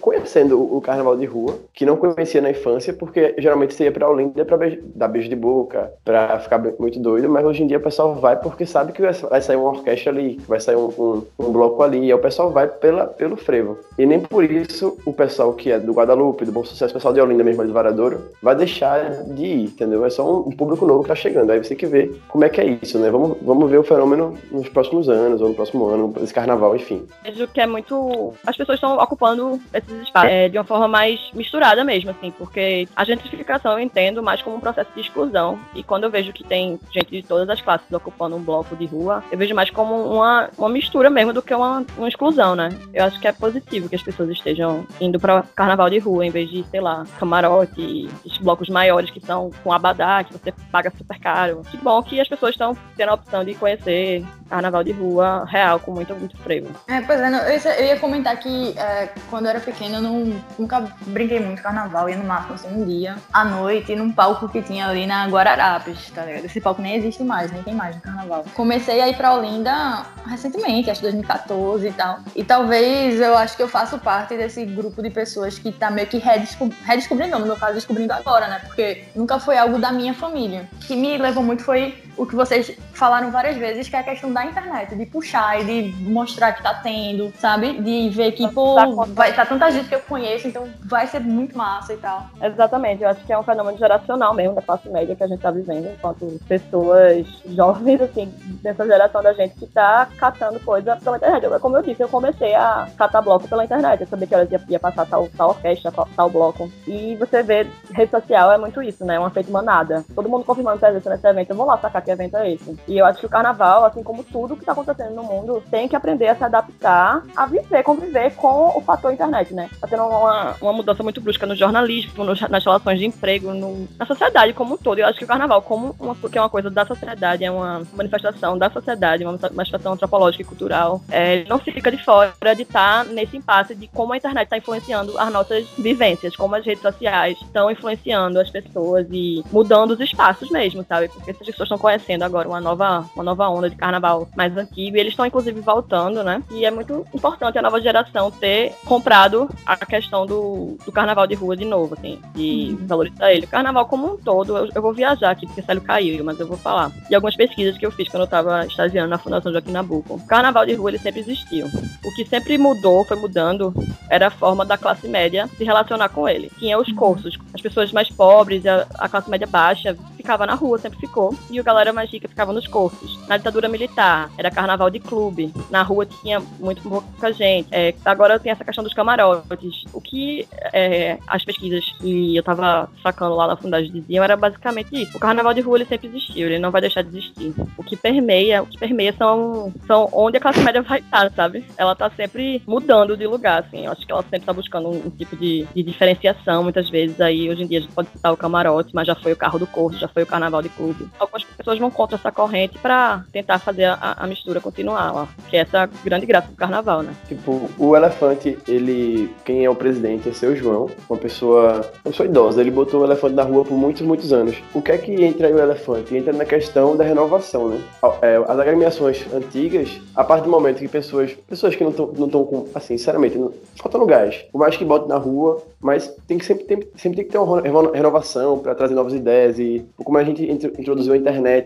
conhecendo 0.00 0.60
o, 0.60 0.80
carnaval 0.80 1.16
de 1.16 1.24
rua, 1.24 1.56
que 1.72 1.86
não 1.86 1.96
conhecia 1.96 2.40
na 2.40 2.50
infância, 2.50 2.92
porque 2.92 3.34
geralmente 3.38 3.74
você 3.74 3.84
ia 3.84 3.92
pra 3.92 4.10
Olinda 4.10 4.44
pra 4.44 4.56
beijo, 4.56 4.80
dar 4.94 5.08
beijo 5.08 5.28
de 5.28 5.36
boca, 5.36 5.92
pra 6.04 6.38
ficar 6.40 6.58
muito 6.78 6.98
doido, 6.98 7.28
mas 7.28 7.44
hoje 7.44 7.62
em 7.62 7.66
dia 7.66 7.78
o 7.78 7.82
pessoal 7.82 8.14
vai 8.16 8.36
porque 8.36 8.66
sabe 8.66 8.92
que 8.92 9.00
vai 9.00 9.40
sair 9.40 9.56
uma 9.56 9.70
orquestra 9.70 10.10
ali, 10.10 10.34
que 10.34 10.48
vai 10.48 10.58
sair 10.58 10.76
um, 10.76 10.88
um, 10.88 11.22
um 11.38 11.52
bloco 11.52 11.82
ali, 11.82 12.06
e 12.06 12.12
o 12.12 12.18
pessoal 12.18 12.50
vai 12.50 12.66
pela, 12.66 13.06
pelo 13.06 13.36
frevo. 13.36 13.78
E 13.96 14.04
nem 14.04 14.18
por 14.18 14.42
isso 14.44 14.98
o 15.06 15.12
pessoal 15.12 15.52
que 15.52 15.70
é 15.70 15.78
do 15.78 15.92
Guadalupe, 15.92 16.44
do 16.44 16.52
Bom 16.52 16.64
Sucesso, 16.64 16.90
o 16.90 16.94
pessoal 16.94 17.14
de 17.14 17.20
Olinda 17.20 17.44
mesmo, 17.44 17.64
do 17.64 17.72
Varadouro, 17.72 18.30
vai 18.42 18.56
deixar 18.56 19.22
de 19.24 19.44
ir, 19.44 19.64
entendeu? 19.66 20.04
É 20.04 20.10
só 20.10 20.28
um, 20.28 20.48
um 20.48 20.50
público 20.50 20.71
público 20.76 20.86
novo 20.86 21.02
que 21.02 21.08
tá 21.08 21.14
chegando. 21.14 21.50
Aí 21.50 21.58
você 21.58 21.70
tem 21.70 21.78
que 21.78 21.86
ver 21.86 22.20
como 22.28 22.44
é 22.44 22.48
que 22.48 22.60
é 22.60 22.78
isso, 22.82 22.98
né? 22.98 23.10
Vamos, 23.10 23.36
vamos 23.42 23.70
ver 23.70 23.78
o 23.78 23.84
fenômeno 23.84 24.36
nos 24.50 24.68
próximos 24.68 25.08
anos, 25.08 25.40
ou 25.40 25.48
no 25.48 25.54
próximo 25.54 25.86
ano, 25.86 26.12
esse 26.20 26.32
carnaval, 26.32 26.74
enfim. 26.76 27.06
Vejo 27.22 27.46
que 27.48 27.60
é 27.60 27.66
muito. 27.66 28.34
As 28.46 28.56
pessoas 28.56 28.76
estão 28.76 28.98
ocupando 28.98 29.60
esses 29.72 30.02
espaços 30.02 30.30
é, 30.30 30.48
de 30.48 30.58
uma 30.58 30.64
forma 30.64 30.88
mais 30.88 31.20
misturada 31.34 31.84
mesmo, 31.84 32.10
assim, 32.10 32.30
porque 32.36 32.88
a 32.94 33.04
gentrificação 33.04 33.72
eu 33.72 33.80
entendo 33.80 34.22
mais 34.22 34.42
como 34.42 34.56
um 34.56 34.60
processo 34.60 34.90
de 34.94 35.00
exclusão. 35.00 35.58
E 35.74 35.82
quando 35.82 36.04
eu 36.04 36.10
vejo 36.10 36.32
que 36.32 36.44
tem 36.44 36.78
gente 36.92 37.10
de 37.10 37.22
todas 37.22 37.48
as 37.48 37.60
classes 37.60 37.90
ocupando 37.92 38.36
um 38.36 38.42
bloco 38.42 38.76
de 38.76 38.86
rua, 38.86 39.22
eu 39.30 39.38
vejo 39.38 39.54
mais 39.54 39.70
como 39.70 39.94
uma, 39.94 40.50
uma 40.56 40.68
mistura 40.68 41.10
mesmo 41.10 41.32
do 41.32 41.42
que 41.42 41.54
uma, 41.54 41.84
uma 41.96 42.08
exclusão, 42.08 42.54
né? 42.54 42.70
Eu 42.92 43.04
acho 43.04 43.20
que 43.20 43.28
é 43.28 43.32
positivo 43.32 43.88
que 43.88 43.96
as 43.96 44.02
pessoas 44.02 44.30
estejam 44.30 44.86
indo 45.00 45.18
para 45.18 45.42
carnaval 45.54 45.88
de 45.90 45.98
rua, 45.98 46.24
em 46.26 46.30
vez 46.30 46.50
de, 46.50 46.64
sei 46.70 46.80
lá, 46.80 47.04
camarote, 47.18 48.08
esses 48.24 48.38
blocos 48.38 48.68
maiores 48.68 49.10
que 49.10 49.20
são 49.20 49.50
com 49.62 49.72
abadá, 49.72 50.24
que 50.24 50.32
você 50.32 50.52
paga 50.70 50.92
super 50.96 51.18
caro. 51.18 51.62
Que 51.70 51.76
bom 51.76 52.02
que 52.02 52.20
as 52.20 52.28
pessoas 52.28 52.52
estão 52.52 52.76
tendo 52.96 53.10
a 53.10 53.14
opção 53.14 53.44
de 53.44 53.54
conhecer 53.54 54.24
carnaval 54.52 54.84
de 54.84 54.92
rua 54.92 55.46
real, 55.46 55.80
com 55.80 55.92
muito, 55.92 56.14
muito 56.14 56.36
frevo. 56.36 56.68
É, 56.86 57.00
pois 57.00 57.18
é, 57.18 57.80
eu, 57.80 57.86
ia 57.86 57.98
comentar 57.98 58.36
que 58.38 58.78
é, 58.78 59.08
quando 59.30 59.46
eu 59.46 59.50
era 59.50 59.60
pequena 59.60 59.96
eu 59.96 60.02
não, 60.02 60.42
nunca 60.58 60.80
brinquei 61.06 61.40
muito 61.40 61.62
carnaval, 61.62 62.10
ia 62.10 62.18
no 62.18 62.24
máximo 62.24 62.54
assim, 62.54 62.68
um 62.68 62.84
dia, 62.84 63.16
à 63.32 63.46
noite, 63.46 63.96
num 63.96 64.12
palco 64.12 64.46
que 64.50 64.60
tinha 64.60 64.88
ali 64.88 65.06
na 65.06 65.26
Guararapes, 65.26 66.10
tá 66.10 66.24
ligado? 66.26 66.44
Esse 66.44 66.60
palco 66.60 66.82
nem 66.82 66.96
existe 66.96 67.22
mais, 67.22 67.50
nem 67.50 67.62
tem 67.62 67.74
mais 67.74 67.96
no 67.96 68.02
carnaval. 68.02 68.44
Comecei 68.54 69.00
a 69.00 69.08
ir 69.08 69.16
pra 69.16 69.34
Olinda 69.34 70.04
recentemente, 70.26 70.90
acho 70.90 71.00
que 71.00 71.06
2014 71.06 71.88
e 71.88 71.92
tal. 71.92 72.18
E 72.36 72.44
talvez 72.44 73.18
eu 73.18 73.36
acho 73.38 73.56
que 73.56 73.62
eu 73.62 73.68
faço 73.68 73.98
parte 73.98 74.36
desse 74.36 74.66
grupo 74.66 75.02
de 75.02 75.08
pessoas 75.08 75.58
que 75.58 75.72
tá 75.72 75.90
meio 75.90 76.06
que 76.06 76.18
redesco 76.18 76.68
redescobrindo, 76.84 77.38
no 77.38 77.46
meu 77.46 77.56
caso, 77.56 77.74
descobrindo 77.74 78.12
agora, 78.12 78.48
né? 78.48 78.60
Porque 78.66 79.04
nunca 79.16 79.40
foi 79.40 79.56
algo 79.56 79.78
da 79.78 79.90
minha 79.90 80.12
família. 80.12 80.51
O 80.60 80.86
que 80.86 80.94
me 80.94 81.16
levou 81.18 81.42
muito 81.42 81.64
foi 81.64 82.02
o 82.16 82.26
que 82.26 82.34
vocês 82.34 82.76
falaram 82.92 83.30
várias 83.30 83.56
vezes, 83.56 83.88
que 83.88 83.96
é 83.96 84.00
a 84.00 84.02
questão 84.02 84.32
da 84.32 84.44
internet, 84.44 84.94
de 84.94 85.06
puxar 85.06 85.60
e 85.60 85.64
de 85.64 86.02
mostrar 86.02 86.52
que 86.52 86.62
tá 86.62 86.74
tendo, 86.74 87.32
sabe? 87.38 87.80
De 87.80 88.10
ver 88.10 88.32
que, 88.32 88.48
pô, 88.52 88.76
vai 89.08 89.32
tá 89.32 89.46
tanta 89.46 89.70
gente 89.70 89.88
que 89.88 89.94
eu 89.94 90.00
conheço, 90.00 90.48
então 90.48 90.68
vai 90.84 91.06
ser 91.06 91.20
muito 91.20 91.56
massa 91.56 91.94
e 91.94 91.96
tal. 91.96 92.26
Exatamente, 92.40 93.02
eu 93.02 93.08
acho 93.08 93.24
que 93.24 93.32
é 93.32 93.38
um 93.38 93.42
fenômeno 93.42 93.78
geracional 93.78 94.34
mesmo 94.34 94.54
da 94.54 94.62
classe 94.62 94.88
média 94.88 95.16
que 95.16 95.24
a 95.24 95.26
gente 95.26 95.40
tá 95.40 95.50
vivendo, 95.50 95.86
enquanto 95.86 96.38
pessoas 96.46 97.26
jovens, 97.46 98.00
assim, 98.02 98.26
dessa 98.62 98.86
geração 98.86 99.22
da 99.22 99.32
gente 99.32 99.54
que 99.54 99.66
tá 99.66 100.08
catando 100.16 100.60
coisa 100.60 100.96
pela 100.96 101.16
internet. 101.16 101.44
Eu, 101.44 101.60
como 101.60 101.76
eu 101.76 101.82
disse, 101.82 102.02
eu 102.02 102.08
comecei 102.08 102.54
a 102.54 102.88
catar 102.96 103.22
bloco 103.22 103.48
pela 103.48 103.64
internet, 103.64 104.00
eu 104.00 104.06
sabia 104.06 104.26
que 104.26 104.34
elas 104.34 104.50
ia, 104.50 104.60
ia 104.68 104.80
passar 104.80 105.06
tal, 105.06 105.28
tal 105.36 105.50
orquestra, 105.50 105.90
tal, 105.90 106.08
tal 106.14 106.30
bloco. 106.30 106.70
E 106.86 107.16
você 107.16 107.42
vê, 107.42 107.66
rede 107.92 108.10
social 108.10 108.52
é 108.52 108.58
muito 108.58 108.82
isso, 108.82 109.04
né? 109.04 109.16
É 109.16 109.20
um 109.20 109.26
efeito 109.26 109.50
manada. 109.50 110.04
Todo 110.14 110.28
mundo 110.28 110.44
confirmando 110.44 110.78
presença 110.78 111.10
nesse 111.10 111.26
evento, 111.26 111.50
eu 111.50 111.56
vou 111.56 111.66
lá 111.66 111.78
sacar 111.78 112.01
que 112.02 112.10
evento 112.10 112.36
é 112.36 112.52
esse. 112.52 112.76
E 112.86 112.98
eu 112.98 113.06
acho 113.06 113.20
que 113.20 113.26
o 113.26 113.30
carnaval, 113.30 113.84
assim 113.84 114.02
como 114.02 114.24
tudo 114.24 114.56
que 114.56 114.64
tá 114.64 114.72
acontecendo 114.72 115.14
no 115.14 115.22
mundo, 115.22 115.62
tem 115.70 115.88
que 115.88 115.96
aprender 115.96 116.28
a 116.28 116.36
se 116.36 116.44
adaptar, 116.44 117.22
a 117.36 117.46
viver, 117.46 117.82
conviver 117.82 118.34
com 118.34 118.76
o 118.76 118.80
fator 118.80 119.12
internet, 119.12 119.54
né? 119.54 119.68
Tá 119.80 119.86
tendo 119.86 120.04
uma, 120.04 120.56
uma 120.60 120.72
mudança 120.72 121.02
muito 121.02 121.20
brusca 121.20 121.46
no 121.46 121.56
jornalismo, 121.56 122.24
no, 122.24 122.34
nas 122.48 122.64
relações 122.64 122.98
de 122.98 123.06
emprego, 123.06 123.52
no, 123.52 123.88
na 123.98 124.06
sociedade 124.06 124.52
como 124.52 124.74
um 124.74 124.76
todo. 124.76 124.98
Eu 124.98 125.06
acho 125.06 125.18
que 125.18 125.24
o 125.24 125.28
carnaval, 125.28 125.62
como 125.62 125.94
uma, 125.98 126.14
que 126.14 126.38
é 126.38 126.40
uma 126.40 126.50
coisa 126.50 126.70
da 126.70 126.84
sociedade, 126.84 127.44
é 127.44 127.50
uma 127.50 127.82
manifestação 127.94 128.56
da 128.58 128.70
sociedade, 128.70 129.24
uma 129.24 129.38
manifestação 129.52 129.92
antropológica 129.92 130.42
e 130.42 130.46
cultural, 130.46 131.00
é, 131.10 131.44
não 131.44 131.58
fica 131.58 131.90
de 131.90 132.02
fora 132.02 132.32
de 132.54 132.62
estar 132.62 133.04
tá 133.04 133.10
nesse 133.10 133.36
impasse 133.36 133.74
de 133.74 133.86
como 133.88 134.12
a 134.12 134.16
internet 134.16 134.44
está 134.44 134.58
influenciando 134.58 135.18
as 135.18 135.32
nossas 135.32 135.66
vivências, 135.78 136.36
como 136.36 136.54
as 136.54 136.64
redes 136.64 136.82
sociais 136.82 137.38
estão 137.40 137.70
influenciando 137.70 138.40
as 138.40 138.50
pessoas 138.50 139.06
e 139.10 139.42
mudando 139.50 139.92
os 139.92 140.00
espaços 140.00 140.50
mesmo, 140.50 140.84
sabe? 140.88 141.08
Porque 141.08 141.32
se 141.32 141.40
as 141.40 141.46
pessoas 141.46 141.66
estão 141.66 141.78
conhecendo 141.92 142.22
agora 142.22 142.48
uma 142.48 142.60
nova, 142.60 143.08
uma 143.14 143.24
nova 143.24 143.48
onda 143.48 143.68
de 143.68 143.76
carnaval 143.76 144.28
mais 144.36 144.56
antigo. 144.56 144.96
E 144.96 145.00
eles 145.00 145.12
estão, 145.12 145.26
inclusive, 145.26 145.60
voltando, 145.60 146.22
né? 146.22 146.42
E 146.50 146.64
é 146.64 146.70
muito 146.70 147.06
importante 147.14 147.58
a 147.58 147.62
nova 147.62 147.80
geração 147.80 148.30
ter 148.30 148.74
comprado 148.84 149.48
a 149.66 149.76
questão 149.76 150.26
do, 150.26 150.76
do 150.84 150.92
carnaval 150.92 151.26
de 151.26 151.34
rua 151.34 151.56
de 151.56 151.64
novo, 151.64 151.94
assim, 151.94 152.18
de 152.34 152.76
uhum. 152.80 152.86
valorizar 152.86 153.32
ele. 153.32 153.46
O 153.46 153.48
carnaval 153.48 153.86
como 153.86 154.14
um 154.14 154.16
todo, 154.16 154.56
eu, 154.56 154.68
eu 154.74 154.82
vou 154.82 154.94
viajar 154.94 155.30
aqui, 155.30 155.46
porque 155.46 155.62
Célio 155.62 155.82
caiu, 155.82 156.24
mas 156.24 156.38
eu 156.40 156.46
vou 156.46 156.56
falar. 156.56 156.90
E 157.10 157.14
algumas 157.14 157.36
pesquisas 157.36 157.76
que 157.76 157.84
eu 157.84 157.90
fiz 157.90 158.08
quando 158.08 158.22
eu 158.22 158.24
estava 158.24 158.64
estagiando 158.66 159.08
na 159.08 159.18
Fundação 159.18 159.52
Joaquim 159.52 159.72
Nabuco. 159.72 160.14
O 160.14 160.26
carnaval 160.26 160.64
de 160.64 160.74
rua, 160.74 160.90
ele 160.90 160.98
sempre 160.98 161.20
existiu. 161.20 161.66
O 162.04 162.14
que 162.14 162.24
sempre 162.24 162.56
mudou, 162.56 163.04
foi 163.04 163.16
mudando, 163.16 163.74
era 164.08 164.28
a 164.28 164.30
forma 164.30 164.64
da 164.64 164.78
classe 164.78 165.08
média 165.08 165.48
se 165.56 165.64
relacionar 165.64 166.08
com 166.08 166.28
ele. 166.28 166.50
Tinha 166.58 166.78
os 166.78 166.88
uhum. 166.88 166.94
cursos. 166.94 167.38
As 167.52 167.60
pessoas 167.60 167.92
mais 167.92 168.08
pobres, 168.08 168.66
a, 168.66 168.86
a 168.98 169.08
classe 169.08 169.28
média 169.28 169.46
baixa, 169.46 169.96
ficava 170.16 170.46
na 170.46 170.54
rua, 170.54 170.78
sempre 170.78 170.98
ficou. 170.98 171.34
E 171.50 171.60
o 171.60 171.64
galera 171.64 171.81
mais 171.90 172.10
rica 172.10 172.28
ficava 172.28 172.52
nos 172.52 172.66
cursos. 172.66 173.18
Na 173.26 173.38
ditadura 173.38 173.66
militar, 173.66 174.30
era 174.36 174.50
carnaval 174.50 174.90
de 174.90 175.00
clube. 175.00 175.50
Na 175.70 175.82
rua 175.82 176.04
tinha 176.04 176.38
muito 176.60 176.82
pouca 176.82 177.32
gente. 177.32 177.68
É, 177.72 177.94
agora 178.04 178.38
tem 178.38 178.52
essa 178.52 178.64
questão 178.64 178.84
dos 178.84 178.92
camarotes. 178.92 179.84
O 179.94 180.00
que 180.00 180.46
é, 180.72 181.18
as 181.26 181.42
pesquisas 181.44 181.84
que 181.98 182.36
eu 182.36 182.42
tava 182.42 182.90
sacando 183.02 183.34
lá 183.34 183.46
na 183.46 183.56
fundagem 183.56 183.90
diziam 183.90 184.22
era 184.22 184.36
basicamente 184.36 185.02
isso. 185.02 185.16
O 185.16 185.20
carnaval 185.20 185.54
de 185.54 185.62
rua 185.62 185.78
ele 185.78 185.86
sempre 185.86 186.08
existiu, 186.08 186.48
ele 186.48 186.58
não 186.58 186.70
vai 186.70 186.80
deixar 186.80 187.02
de 187.02 187.08
existir. 187.08 187.54
O 187.76 187.82
que 187.82 187.96
permeia, 187.96 188.62
o 188.62 188.66
que 188.66 188.78
permeia 188.78 189.14
são, 189.16 189.72
são 189.86 190.08
onde 190.12 190.36
a 190.36 190.40
classe 190.40 190.60
média 190.62 190.82
vai 190.82 190.98
estar, 190.98 191.30
sabe? 191.32 191.64
Ela 191.76 191.94
tá 191.94 192.10
sempre 192.10 192.62
mudando 192.66 193.16
de 193.16 193.26
lugar, 193.26 193.62
assim. 193.62 193.86
Eu 193.86 193.92
acho 193.92 194.04
que 194.04 194.12
ela 194.12 194.22
sempre 194.22 194.40
tá 194.40 194.52
buscando 194.52 194.88
um, 194.88 195.06
um 195.06 195.10
tipo 195.10 195.36
de, 195.36 195.66
de, 195.74 195.82
diferenciação, 195.82 196.62
muitas 196.62 196.90
vezes. 196.90 197.20
Aí 197.20 197.48
hoje 197.48 197.62
em 197.62 197.66
dia 197.66 197.78
a 197.78 197.82
gente 197.82 197.94
pode 197.94 198.08
citar 198.10 198.32
o 198.32 198.36
camarote, 198.36 198.94
mas 198.94 199.06
já 199.06 199.14
foi 199.14 199.32
o 199.32 199.36
carro 199.36 199.58
do 199.58 199.66
corpo, 199.66 199.96
já 199.96 200.08
foi 200.08 200.22
o 200.22 200.26
carnaval 200.26 200.62
de 200.62 200.68
clube. 200.68 201.08
Algumas 201.18 201.44
pessoas 201.44 201.71
vão 201.78 201.90
contra 201.90 202.16
essa 202.16 202.30
corrente 202.30 202.78
para 202.78 203.24
tentar 203.32 203.58
fazer 203.58 203.84
a, 203.84 204.16
a, 204.18 204.26
mistura 204.26 204.60
continuar, 204.60 205.12
ó. 205.14 205.26
Que 205.48 205.56
é 205.56 205.60
essa 205.60 205.88
grande 206.04 206.26
graça 206.26 206.48
do 206.48 206.56
carnaval, 206.56 207.02
né? 207.02 207.14
Tipo, 207.28 207.68
o 207.78 207.96
elefante, 207.96 208.58
ele. 208.66 209.34
Quem 209.44 209.64
é 209.64 209.70
o 209.70 209.74
presidente 209.74 210.28
é 210.28 210.32
seu 210.32 210.54
João, 210.56 210.88
uma 211.08 211.18
pessoa. 211.18 211.90
Uma 212.04 212.10
pessoa 212.10 212.28
idosa. 212.28 212.60
Ele 212.60 212.70
botou 212.70 213.00
o 213.00 213.04
elefante 213.04 213.34
na 213.34 213.42
rua 213.42 213.64
por 213.64 213.76
muitos, 213.76 214.02
muitos 214.02 214.32
anos. 214.32 214.56
O 214.74 214.82
que 214.82 214.92
é 214.92 214.98
que 214.98 215.12
entra 215.24 215.46
aí 215.46 215.54
o 215.54 215.58
elefante? 215.58 216.16
Entra 216.16 216.32
na 216.32 216.44
questão 216.44 216.96
da 216.96 217.04
renovação, 217.04 217.68
né? 217.68 217.80
É, 218.20 218.36
as 218.36 218.58
agremiações 218.58 219.24
antigas, 219.32 220.00
a 220.14 220.24
partir 220.24 220.44
do 220.44 220.50
momento 220.50 220.78
que 220.78 220.88
pessoas. 220.88 221.32
Pessoas 221.48 221.74
que 221.74 221.82
não 221.82 221.90
estão 221.90 222.12
não 222.12 222.44
com. 222.44 222.66
Assim, 222.74 222.96
sinceramente, 222.96 223.36
não, 223.38 223.52
faltando 223.76 224.06
gás. 224.06 224.36
Por 224.50 224.58
mais 224.58 224.76
que 224.76 224.84
bote 224.84 225.08
na 225.08 225.16
rua, 225.16 225.62
mas 225.80 226.14
tem 226.26 226.38
que 226.38 226.44
sempre, 226.44 226.64
sempre 226.96 227.16
tem 227.16 227.24
que 227.24 227.32
ter 227.32 227.38
uma 227.38 227.60
renovação 227.92 228.58
para 228.58 228.74
trazer 228.74 228.94
novas 228.94 229.14
ideias. 229.14 229.58
E 229.58 229.84
como 229.96 230.18
a 230.18 230.24
gente 230.24 230.50
introduziu 230.50 231.12
a 231.12 231.16
internet, 231.16 231.61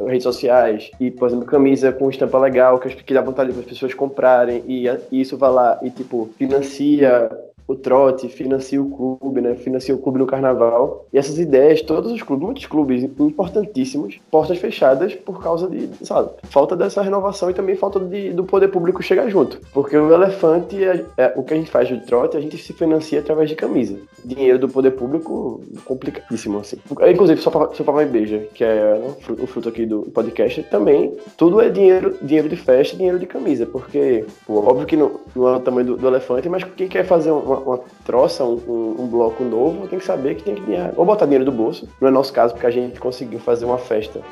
redes 0.00 0.22
sociais, 0.22 0.90
e, 1.00 1.10
por 1.10 1.28
exemplo, 1.28 1.46
camisa 1.46 1.92
com 1.92 2.10
estampa 2.10 2.38
legal, 2.38 2.78
que, 2.78 2.88
que 2.88 3.14
dá 3.14 3.20
vontade 3.20 3.52
para 3.52 3.60
as 3.60 3.66
pessoas 3.66 3.94
comprarem, 3.94 4.62
e, 4.66 4.86
e 5.10 5.20
isso 5.20 5.36
vai 5.36 5.50
lá 5.50 5.78
e, 5.82 5.90
tipo, 5.90 6.30
financia 6.36 7.30
o 7.68 7.76
trote, 7.76 8.30
financia 8.30 8.80
o 8.80 9.18
clube, 9.18 9.42
né? 9.42 9.54
Financia 9.54 9.94
o 9.94 9.98
clube 9.98 10.18
no 10.18 10.26
carnaval. 10.26 11.06
E 11.12 11.18
essas 11.18 11.38
ideias, 11.38 11.82
todos 11.82 12.10
os 12.10 12.22
clubes, 12.22 12.44
muitos 12.46 12.66
clubes 12.66 13.04
importantíssimos, 13.04 14.18
portas 14.30 14.56
fechadas 14.56 15.14
por 15.14 15.42
causa 15.42 15.68
de, 15.68 15.90
sabe, 16.02 16.30
falta 16.44 16.74
dessa 16.74 17.02
renovação 17.02 17.50
e 17.50 17.54
também 17.54 17.76
falta 17.76 18.00
de, 18.00 18.30
do 18.30 18.42
poder 18.44 18.68
público 18.68 19.02
chegar 19.02 19.28
junto. 19.28 19.60
Porque 19.74 19.94
o 19.98 20.12
elefante, 20.12 20.82
é, 20.82 21.04
é, 21.18 21.32
o 21.36 21.42
que 21.42 21.52
a 21.52 21.56
gente 21.58 21.70
faz 21.70 21.88
de 21.88 22.00
trote, 22.06 22.38
a 22.38 22.40
gente 22.40 22.56
se 22.56 22.72
financia 22.72 23.20
através 23.20 23.50
de 23.50 23.54
camisa. 23.54 23.98
Dinheiro 24.24 24.58
do 24.58 24.68
poder 24.68 24.92
público, 24.92 25.60
complicadíssimo, 25.84 26.60
assim. 26.60 26.78
Inclusive, 27.06 27.38
só 27.42 27.50
para 27.50 27.74
só 27.74 27.84
beija, 28.06 28.38
que 28.54 28.64
é 28.64 28.98
o 29.28 29.46
fruto 29.46 29.68
aqui 29.68 29.84
do 29.84 30.02
podcast, 30.02 30.62
também 30.64 31.14
tudo 31.36 31.60
é 31.60 31.68
dinheiro, 31.68 32.16
dinheiro 32.22 32.48
de 32.48 32.56
festa, 32.56 32.96
dinheiro 32.96 33.18
de 33.18 33.26
camisa. 33.26 33.66
Porque, 33.66 34.24
pô, 34.46 34.66
óbvio 34.66 34.86
que 34.86 34.96
não, 34.96 35.20
não 35.36 35.48
é 35.48 35.56
o 35.56 35.60
tamanho 35.60 35.88
do, 35.88 35.96
do 35.98 36.06
elefante, 36.06 36.48
mas 36.48 36.64
quem 36.64 36.88
quer 36.88 37.04
fazer 37.04 37.30
uma 37.30 37.57
uma, 37.58 37.80
troça, 38.08 38.42
um, 38.42 38.58
um, 38.66 39.02
um, 39.02 39.06
bloco 39.06 39.44
novo, 39.44 39.86
tem 39.86 39.98
que 39.98 40.04
saber 40.04 40.34
que 40.36 40.42
tem 40.42 40.54
que 40.54 40.62
ganhar, 40.62 40.94
ou 40.96 41.04
botar 41.04 41.26
dinheiro 41.26 41.44
do 41.44 41.52
bolso. 41.52 41.86
Não 42.00 42.08
é 42.08 42.10
nosso 42.10 42.32
caso, 42.32 42.54
porque 42.54 42.66
a 42.66 42.70
gente 42.70 42.98
conseguiu 42.98 43.38
fazer 43.38 43.66
uma 43.66 43.76
festa. 43.76 44.22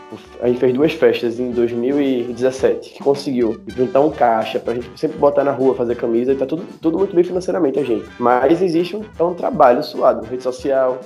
A 0.40 0.48
gente 0.48 0.58
fez 0.58 0.72
duas 0.72 0.92
festas 0.94 1.38
em 1.38 1.50
2017, 1.50 2.94
que 2.94 3.04
conseguiu 3.04 3.60
juntar 3.66 4.00
um 4.00 4.10
caixa 4.10 4.58
pra 4.58 4.72
gente 4.72 4.88
sempre 4.96 5.18
botar 5.18 5.44
na 5.44 5.52
rua, 5.52 5.74
fazer 5.74 5.94
camisa, 5.94 6.32
e 6.32 6.36
tá 6.36 6.46
tudo, 6.46 6.64
tudo 6.80 6.96
muito 6.96 7.14
bem 7.14 7.22
financeiramente 7.22 7.78
a 7.78 7.84
gente. 7.84 8.06
Mas 8.18 8.62
existe 8.62 8.96
um, 8.96 9.04
é 9.18 9.22
um 9.22 9.34
trabalho 9.34 9.82
suado, 9.82 10.26
rede 10.26 10.42
social, 10.42 10.98